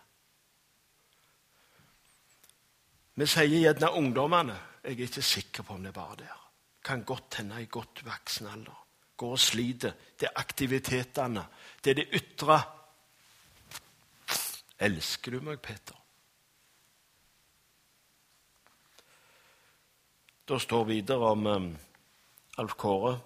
Vi 3.19 3.25
sier 3.27 3.57
gjerne 3.59 3.89
ungdommene. 3.99 4.55
Jeg 4.83 4.95
er 4.95 5.01
ikke 5.09 5.21
sikker 5.21 5.65
på 5.67 5.75
om 5.75 5.83
det 5.83 5.91
er 5.91 5.97
bare 5.97 6.15
der. 6.21 6.37
Kan 6.83 7.03
godt 7.03 7.35
hende 7.41 7.59
i 7.59 7.67
godt 7.67 8.05
voksen 8.05 8.47
alder. 8.47 8.77
Går 9.17 9.35
og 9.35 9.39
sliter. 9.39 9.91
Det 10.19 10.29
er 10.29 10.39
aktivitetene. 10.39 11.43
Det 11.83 11.91
er 11.91 11.99
det 11.99 12.07
ytre. 12.15 12.61
Elsker 14.79 15.35
du 15.35 15.43
meg, 15.43 15.59
Peter? 15.59 15.99
Da 20.47 20.59
står 20.59 20.87
videre 20.87 21.35
om 21.35 21.45
um, 21.45 21.69
Alf 22.57 22.79
Kåre. 22.79 23.17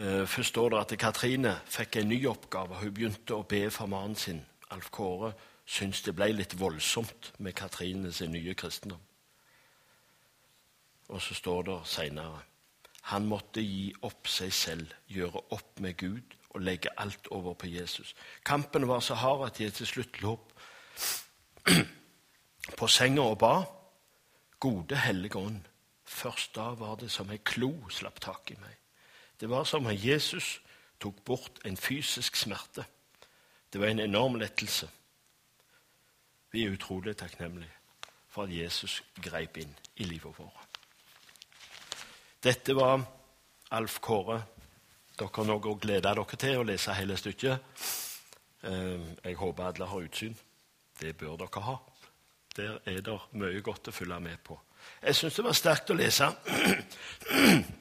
Uh, 0.00 0.26
først 0.26 0.48
står 0.48 0.68
det 0.72 0.80
at 0.80 0.98
Katrine 0.98 1.54
fikk 1.68 2.00
en 2.00 2.08
ny 2.08 2.22
oppgave. 2.26 2.80
Hun 2.80 2.94
begynte 2.94 3.36
å 3.36 3.44
be 3.44 3.66
for 3.70 3.90
mannen 3.90 4.16
sin. 4.16 4.40
Alf 4.72 4.88
Kåre 4.94 5.34
syntes 5.68 6.02
det 6.06 6.14
ble 6.16 6.30
litt 6.32 6.56
voldsomt 6.58 7.34
med 7.38 7.54
Katrines 7.58 8.22
nye 8.24 8.54
kristendom. 8.54 9.02
Og 11.10 11.20
så 11.20 11.34
står 11.34 11.66
det 11.66 11.82
seinere 11.90 12.46
han 13.10 13.26
måtte 13.26 13.62
gi 13.64 13.88
opp 14.06 14.28
seg 14.28 14.52
selv, 14.54 14.92
gjøre 15.08 15.40
opp 15.56 15.80
med 15.82 15.96
Gud 15.98 16.36
og 16.50 16.62
legge 16.62 16.92
alt 17.00 17.30
over 17.34 17.56
på 17.58 17.70
Jesus. 17.70 18.14
Kampen 18.44 18.86
var 18.88 19.00
så 19.00 19.16
hard 19.18 19.46
at 19.46 19.60
jeg 19.60 19.74
til 19.74 19.88
slutt 19.88 20.20
lå 20.22 20.36
på 22.78 22.90
senga 22.90 23.24
og 23.24 23.38
ba. 23.40 23.54
Gode 24.60 24.98
Hellige 25.00 25.40
Ånd, 25.40 25.64
først 26.04 26.54
da 26.54 26.74
var 26.76 26.98
det 27.00 27.08
som 27.10 27.30
ei 27.32 27.40
klo 27.40 27.72
slapp 27.88 28.20
tak 28.20 28.52
i 28.52 28.58
meg. 28.60 28.76
Det 29.40 29.48
var 29.48 29.64
som 29.64 29.86
om 29.86 29.94
Jesus 29.94 30.60
tok 31.00 31.24
bort 31.24 31.60
en 31.64 31.76
fysisk 31.76 32.36
smerte. 32.36 32.84
Det 33.72 33.80
var 33.80 33.86
en 33.86 34.00
enorm 34.00 34.36
lettelse. 34.36 34.88
Vi 36.52 36.64
er 36.64 36.74
utrolig 36.74 37.16
takknemlige 37.16 37.72
for 38.28 38.44
at 38.44 38.52
Jesus 38.52 39.02
greip 39.22 39.56
inn 39.56 39.72
i 39.96 40.04
livet 40.04 40.38
vårt. 40.38 40.78
Dette 42.42 42.76
var 42.76 43.00
Alf 43.70 44.00
Kåre. 44.00 44.42
Dere 45.18 45.32
har 45.36 45.48
noe 45.48 45.72
å 45.72 45.78
glede 45.80 46.08
dere 46.08 46.36
til 46.36 46.60
å 46.60 46.66
lese 46.66 46.94
hele 46.96 47.16
stykket. 47.16 47.84
Eh, 48.62 49.08
jeg 49.24 49.40
håper 49.40 49.70
alle 49.70 49.88
har 49.88 50.06
utsyn. 50.06 50.36
Det 51.00 51.16
bør 51.16 51.36
dere 51.40 51.64
ha. 51.64 51.78
Der 52.56 52.78
er 52.84 53.00
det 53.00 53.18
mye 53.32 53.60
godt 53.64 53.88
å 53.88 53.94
følge 53.94 54.20
med 54.20 54.40
på. 54.44 54.60
Jeg 55.02 55.16
syns 55.16 55.36
det 55.36 55.44
var 55.44 55.56
sterkt 55.56 55.90
å 55.90 55.96
lese. 55.96 56.32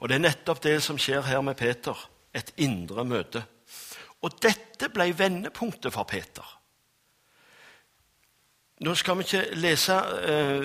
Og 0.00 0.08
det 0.08 0.18
er 0.18 0.24
nettopp 0.26 0.62
det 0.64 0.78
som 0.82 0.98
skjer 1.00 1.22
her 1.26 1.42
med 1.44 1.56
Peter. 1.58 1.98
Et 2.34 2.50
indre 2.56 3.04
møte. 3.06 3.44
Og 4.24 4.34
dette 4.42 4.88
ble 4.90 5.10
vendepunktet 5.16 5.92
for 5.94 6.08
Peter. 6.08 6.46
Nå 8.84 8.94
skal 8.98 9.18
vi 9.18 9.26
ikke 9.26 9.60
lese 9.60 9.96
eh, 10.26 10.64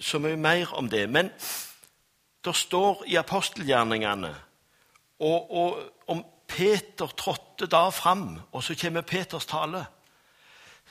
så 0.00 0.20
mye 0.22 0.38
mer 0.38 0.74
om 0.78 0.88
det, 0.88 1.08
men 1.10 1.32
det 2.42 2.54
står 2.56 3.02
i 3.10 3.18
apostelgjerningene 3.18 4.30
og, 5.22 5.50
og 5.50 5.80
om 6.10 6.22
Peter 6.48 7.10
trådte 7.16 7.68
da 7.70 7.86
fram, 7.94 8.40
og 8.52 8.64
så 8.64 8.76
kommer 8.78 9.06
Peters 9.06 9.46
tale. 9.46 9.84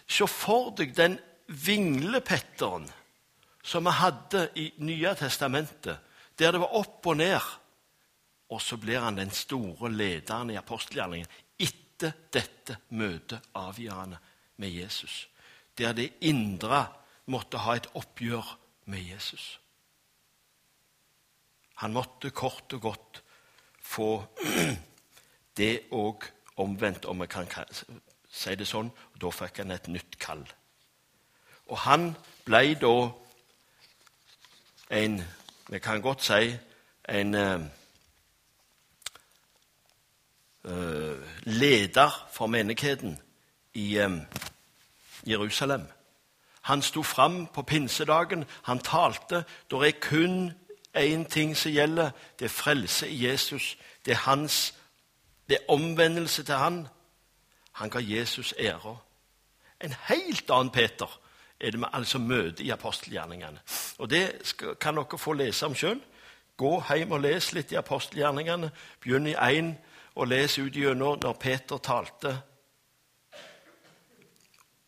Se 0.08 0.28
for 0.28 0.72
deg 0.78 0.96
den 0.98 1.18
vinglepetteren 1.48 2.88
som 3.64 3.86
vi 3.86 3.94
hadde 3.94 4.48
i 4.58 4.72
Nye 4.82 5.14
testamentet, 5.20 6.00
der 6.40 6.56
det 6.56 6.62
var 6.64 6.78
opp 6.80 7.06
og 7.12 7.20
ned. 7.20 7.40
Og 8.52 8.62
så 8.62 8.78
blir 8.78 9.00
han 9.00 9.18
den 9.18 9.32
store 9.32 9.92
lederen 9.92 10.52
i 10.52 10.60
apostelgjerningen 10.60 11.30
etter 11.62 12.14
dette 12.34 12.78
møtet 12.90 13.52
avgjørende 13.56 14.20
med 14.60 14.70
Jesus. 14.70 15.28
Der 15.78 15.94
det 15.96 16.12
indre 16.22 16.86
måtte 17.32 17.62
ha 17.64 17.78
et 17.78 17.88
oppgjør 17.96 18.58
med 18.92 19.04
Jesus. 19.08 19.60
Han 21.82 21.94
måtte 21.94 22.30
kort 22.30 22.74
og 22.74 22.82
godt 22.82 23.22
få 23.82 24.10
det 25.58 25.88
òg 25.92 26.28
omvendt, 26.62 27.06
om 27.06 27.24
vi 27.24 27.28
kan 27.32 27.48
si 28.30 28.56
det 28.56 28.68
sånn. 28.68 28.92
og 28.92 29.22
Da 29.22 29.32
fikk 29.34 29.64
han 29.64 29.74
et 29.74 29.90
nytt 29.90 30.20
kall. 30.22 30.44
Og 31.72 31.78
han 31.88 32.12
ble 32.46 32.76
da 32.76 32.96
en 34.92 35.22
Vi 35.72 35.80
kan 35.80 36.02
godt 36.04 36.24
si 36.26 36.50
en 37.08 37.36
uh, 37.36 37.62
leder 41.44 42.28
for 42.34 42.48
menigheten 42.48 43.20
i 43.74 44.00
Jerusalem. 45.28 45.88
Han 46.62 46.82
sto 46.82 47.04
fram 47.04 47.48
på 47.48 47.62
pinsedagen. 47.62 48.46
Han 48.64 48.80
talte. 48.80 49.44
Det 49.72 49.88
er 49.88 49.92
kun 50.02 50.52
én 50.98 51.30
ting 51.30 51.58
som 51.58 51.72
gjelder. 51.72 52.12
Det 52.40 52.46
er 52.46 52.50
frelse 52.50 53.10
i 53.10 53.28
Jesus. 53.28 53.78
Det 54.06 54.12
er 54.12 54.30
hans 54.30 54.74
det 55.52 55.58
er 55.58 55.74
omvendelse 55.74 56.44
til 56.44 56.56
han. 56.56 56.88
Han 57.72 57.90
ga 57.90 58.00
Jesus 58.02 58.54
ære. 58.60 58.98
En 59.84 59.94
helt 60.08 60.52
annen 60.52 60.70
Peter 60.70 61.20
er 61.60 61.72
det 61.72 61.80
vi 61.80 61.86
altså 61.94 62.18
møter 62.18 62.64
i 62.64 62.70
apostelgjerningene. 62.70 63.60
Og 63.98 64.10
Det 64.10 64.32
skal, 64.44 64.76
kan 64.76 64.96
dere 64.96 65.18
få 65.18 65.34
lese 65.34 65.66
om 65.66 65.76
sjøl. 65.76 66.00
Gå 66.58 66.84
hjem 66.90 67.12
og 67.12 67.20
les 67.20 67.54
litt 67.54 67.72
i 67.72 67.76
apostelgjerningene. 67.76 68.72
Begynn 69.02 69.28
i 69.28 69.36
én 69.36 69.74
og 70.16 70.28
les 70.28 70.58
ut 70.60 70.76
gjennom 70.76 71.20
når 71.22 71.38
Peter 71.40 71.78
talte. 71.78 72.34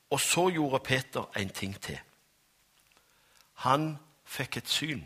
Og 0.10 0.20
så 0.22 0.50
gjorde 0.54 0.84
Peter 0.84 1.30
en 1.40 1.50
ting 1.50 1.76
til. 1.82 2.00
Han 3.66 3.94
fikk 4.26 4.58
et 4.58 4.70
syn 4.70 5.04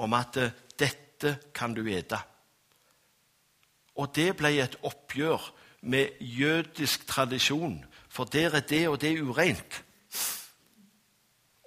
om 0.00 0.14
at 0.16 0.36
eh, 0.40 0.52
dette 0.80 1.36
kan 1.54 1.74
du 1.76 1.84
ete. 1.86 2.18
Og 4.00 4.10
det 4.16 4.32
ble 4.36 4.54
et 4.62 4.76
oppgjør 4.82 5.50
med 5.80 6.20
jødisk 6.20 7.06
tradisjon, 7.08 7.84
for 8.08 8.24
der 8.24 8.56
er 8.56 8.60
det 8.60 8.88
og 8.88 9.00
det 9.00 9.20
ureint. 9.20 9.84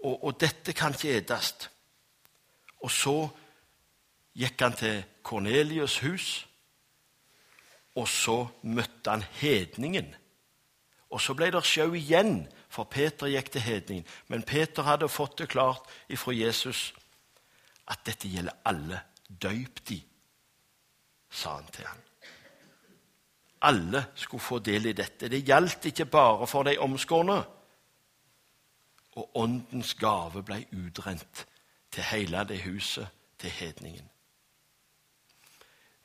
Og, 0.03 0.23
og 0.23 0.39
dette 0.41 0.73
kan 0.73 0.93
ikke 0.93 1.17
etes. 1.17 1.53
Og 2.83 2.91
så 2.91 3.17
gikk 4.35 4.61
han 4.61 4.75
til 4.75 5.03
Kornelius' 5.23 6.01
hus, 6.03 6.47
og 7.95 8.07
så 8.09 8.47
møtte 8.61 9.11
han 9.11 9.25
hedningen. 9.39 10.15
Og 11.13 11.21
så 11.21 11.35
ble 11.37 11.51
det 11.53 11.61
sjau 11.67 11.93
igjen, 11.93 12.47
for 12.73 12.89
Peter 12.89 13.29
gikk 13.29 13.51
til 13.53 13.61
hedningen. 13.61 14.05
Men 14.27 14.45
Peter 14.49 14.85
hadde 14.87 15.11
fått 15.11 15.37
det 15.43 15.51
klart 15.53 15.85
ifra 16.09 16.33
Jesus 16.33 16.89
at 17.85 18.01
dette 18.07 18.31
gjelder 18.31 18.57
alle. 18.65 19.03
Døyp 19.29 19.79
de, 19.89 19.99
sa 21.29 21.55
han 21.57 21.69
til 21.73 21.85
ham. 21.87 22.01
alle 23.63 24.05
skulle 24.15 24.43
få 24.43 24.59
del 24.59 24.85
i 24.85 24.93
dette. 24.93 25.29
Det 25.31 25.45
gjaldt 25.45 25.85
ikke 25.85 26.05
bare 26.05 26.47
for 26.47 26.67
de 26.67 26.77
omskårne. 26.77 27.37
Og 29.15 29.37
åndens 29.37 29.93
gave 29.93 30.43
ble 30.43 30.65
utrent 30.71 31.45
til 31.91 32.03
hele 32.03 32.43
det 32.49 32.61
huset, 32.65 33.07
til 33.39 33.49
hedningen. 33.49 34.09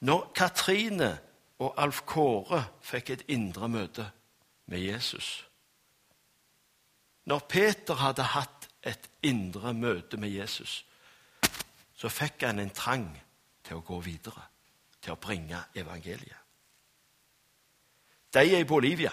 Når 0.01 0.33
Katrine 0.35 1.18
og 1.59 1.75
Alf 1.83 2.05
Kåre 2.07 2.62
fikk 2.85 3.11
et 3.14 3.25
indre 3.35 3.68
møte 3.68 4.07
med 4.71 4.83
Jesus 4.85 5.44
Når 7.29 7.47
Peter 7.51 7.99
hadde 7.99 8.25
hatt 8.33 8.68
et 8.87 9.09
indre 9.27 9.75
møte 9.75 10.16
med 10.16 10.31
Jesus, 10.33 10.85
så 11.92 12.09
fikk 12.09 12.47
han 12.47 12.62
en 12.62 12.71
trang 12.73 13.09
til 13.66 13.81
å 13.81 13.85
gå 13.85 13.99
videre, 14.01 14.44
til 15.03 15.12
å 15.12 15.21
bringe 15.21 15.59
evangeliet. 15.77 16.38
De 18.33 18.44
er 18.47 18.62
i 18.62 18.68
Bolivia. 18.68 19.12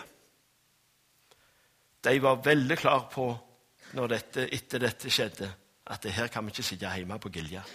De 2.05 2.15
var 2.21 2.43
veldig 2.45 2.77
klar 2.77 3.07
på, 3.11 3.27
dette, 4.07 4.47
etter 4.53 4.85
dette 4.85 5.11
skjedde, 5.11 5.49
at 5.91 6.07
her 6.15 6.31
kan 6.31 6.45
vi 6.45 6.53
ikke 6.53 6.69
sitte 6.69 6.95
hjemme 6.95 7.19
på 7.19 7.33
Gilja. 7.33 7.65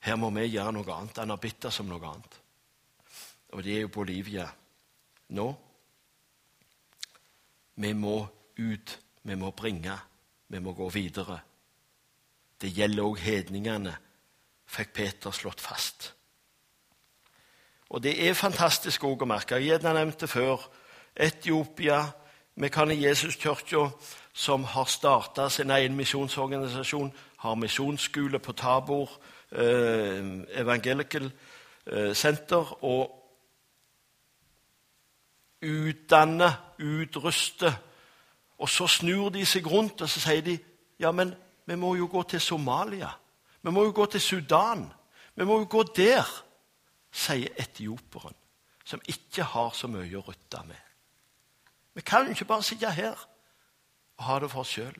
Her 0.00 0.16
må 0.16 0.30
vi 0.34 0.48
gjøre 0.48 0.72
noe 0.72 0.96
annet. 0.96 1.20
Han 1.20 1.34
har 1.34 1.42
bitt 1.42 1.68
oss 1.68 1.78
som 1.78 1.88
noe 1.90 2.00
annet. 2.08 2.39
Og 3.52 3.64
det 3.64 3.76
er 3.76 3.80
jo 3.80 3.88
Bolivia 3.88 4.46
nå. 5.34 5.48
Vi 7.80 7.92
må 7.92 8.16
ut, 8.58 8.98
vi 9.22 9.34
må 9.34 9.50
bringe, 9.50 9.96
vi 10.48 10.58
må 10.58 10.72
gå 10.72 10.88
videre. 10.88 11.40
Det 12.60 12.70
gjelder 12.76 13.06
òg 13.06 13.20
hedningene, 13.24 13.94
fikk 14.70 14.92
Peter 14.94 15.34
slått 15.34 15.62
fast. 15.64 16.10
Og 17.90 18.02
det 18.02 18.12
er 18.22 18.38
fantastisk 18.38 19.04
å 19.04 19.16
merke. 19.26 19.58
Jeg 19.58 19.80
har 19.82 19.96
nevnt 19.96 20.20
det 20.20 20.30
før. 20.30 20.62
Etiopia, 21.16 22.04
Mekane 22.60 22.94
Jesuskirka, 22.94 23.88
som 24.32 24.64
har 24.64 24.86
starta 24.86 25.48
sin 25.50 25.70
egen 25.70 25.96
misjonsorganisasjon, 25.98 27.10
har 27.42 27.56
misjonsskole 27.58 28.38
på 28.38 28.52
Tabor 28.52 29.10
eh, 29.50 30.20
Evangelical 30.60 31.30
eh, 31.86 32.12
Center, 32.14 32.76
og 32.84 33.19
utdanne, 35.62 36.50
utruste. 36.78 37.72
Og 38.60 38.68
så 38.68 38.86
snur 38.86 39.30
de 39.32 39.44
seg 39.46 39.66
rundt 39.66 40.02
og 40.04 40.10
så 40.10 40.20
sier 40.20 40.44
de, 40.44 40.58
ja, 41.00 41.12
men 41.12 41.32
vi 41.66 41.76
må 41.80 41.94
jo 41.96 42.08
gå 42.10 42.22
til 42.28 42.40
Somalia. 42.40 43.10
Vi 43.62 43.72
må 43.72 43.84
jo 43.84 43.92
gå 43.96 44.06
til 44.06 44.20
Sudan. 44.20 44.84
Vi 45.34 45.44
må 45.44 45.60
jo 45.62 45.68
gå 45.70 45.82
der 45.96 46.28
sier 47.10 47.50
etioperen, 47.58 48.34
som 48.84 49.02
ikke 49.08 49.42
har 49.42 49.74
så 49.74 49.88
mye 49.90 50.18
å 50.18 50.24
rutte 50.26 50.62
med. 50.66 50.80
Vi 51.94 52.02
kan 52.06 52.26
jo 52.26 52.34
ikke 52.36 52.48
bare 52.48 52.66
sitte 52.66 52.90
her 52.94 53.18
og 54.18 54.24
ha 54.26 54.38
det 54.40 54.50
for 54.52 54.62
oss 54.62 54.74
sjøl. 54.76 54.96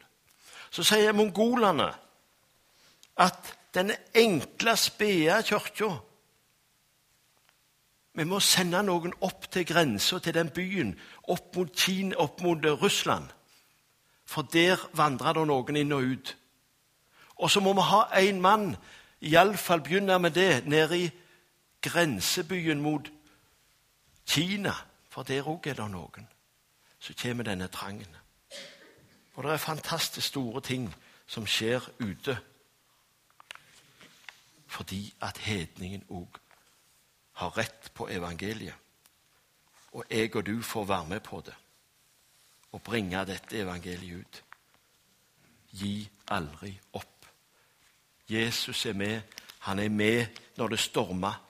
Så 0.70 0.84
sier 0.86 1.14
mongolene 1.14 1.88
at 3.20 3.54
denne 3.74 3.96
enkle, 4.16 4.74
spede 4.78 5.42
kirka 5.46 5.90
Vi 8.20 8.24
må 8.28 8.36
sende 8.44 8.82
noen 8.84 9.14
opp 9.24 9.46
til 9.48 9.64
grensa 9.64 10.18
til 10.20 10.34
den 10.36 10.50
byen, 10.52 10.90
opp 11.32 11.54
mot, 11.56 11.70
Kina, 11.72 12.18
opp 12.20 12.42
mot 12.44 12.66
Russland. 12.82 13.30
For 14.28 14.44
der 14.44 14.76
vandrer 14.92 15.38
det 15.38 15.44
noen 15.48 15.78
inn 15.80 15.94
og 15.96 16.04
ut. 16.04 16.32
Og 17.40 17.48
så 17.50 17.62
må 17.64 17.72
vi 17.78 17.86
ha 17.88 18.02
én 18.20 18.42
mann, 18.44 18.74
iallfall 19.24 19.80
begynne 19.80 20.18
med 20.20 20.36
det, 20.36 20.66
nede 20.68 20.98
i 20.98 21.06
grensebyen 21.80 22.84
mot 22.84 23.08
Kina, 24.28 24.74
for 25.08 25.24
der 25.24 25.48
òg 25.48 25.70
er 25.72 25.80
det 25.80 25.88
noen. 25.88 26.28
Så 27.00 27.16
kommer 27.22 27.48
denne 27.48 27.70
trangen. 27.72 28.20
Og 29.34 29.48
det 29.48 29.54
er 29.54 29.64
fantastisk 29.64 30.26
store 30.26 30.60
ting 30.60 30.92
som 31.26 31.48
skjer 31.48 31.88
ute. 32.04 32.36
Fordi 34.68 35.14
at 35.22 35.40
hedningen 35.48 36.04
òg 36.10 36.36
har 37.40 37.56
rett 37.56 37.90
på 37.94 38.08
evangeliet. 38.12 38.74
Og 39.92 40.04
jeg 40.10 40.36
og 40.36 40.46
du 40.46 40.62
får 40.62 40.84
være 40.84 41.06
med 41.06 41.20
på 41.20 41.40
det 41.46 41.54
og 42.70 42.82
bringe 42.86 43.24
dette 43.26 43.58
evangeliet 43.58 44.20
ut. 44.20 44.42
Gi 45.70 45.94
aldri 46.30 46.70
opp. 46.92 47.26
Jesus 48.30 48.86
er 48.86 48.94
med. 48.94 49.22
Han 49.66 49.78
er 49.78 49.88
med 49.88 50.26
når 50.56 50.68
det 50.68 50.78
stormer. 50.78 51.40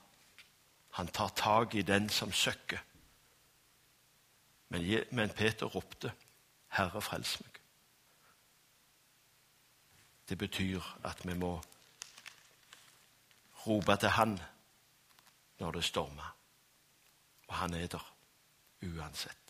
Han 0.97 1.07
tar 1.07 1.29
tak 1.35 1.75
i 1.75 1.81
den 1.81 2.09
som 2.09 2.31
søkker. 2.31 2.79
Men, 5.11 5.29
Peter 5.29 5.65
ropte, 5.65 6.11
'Herre, 6.69 7.01
frels 7.01 7.41
meg'. 7.41 7.59
Det 10.29 10.37
betyr 10.37 10.81
at 11.03 11.25
vi 11.27 11.33
må 11.33 11.61
rope 13.67 13.95
til 13.95 14.09
Han 14.09 14.39
når 15.61 15.77
det 15.77 15.83
stormer. 15.85 16.35
Og 17.47 17.55
han 17.55 17.73
er 17.77 17.87
der 17.87 18.05
uansett. 18.81 19.40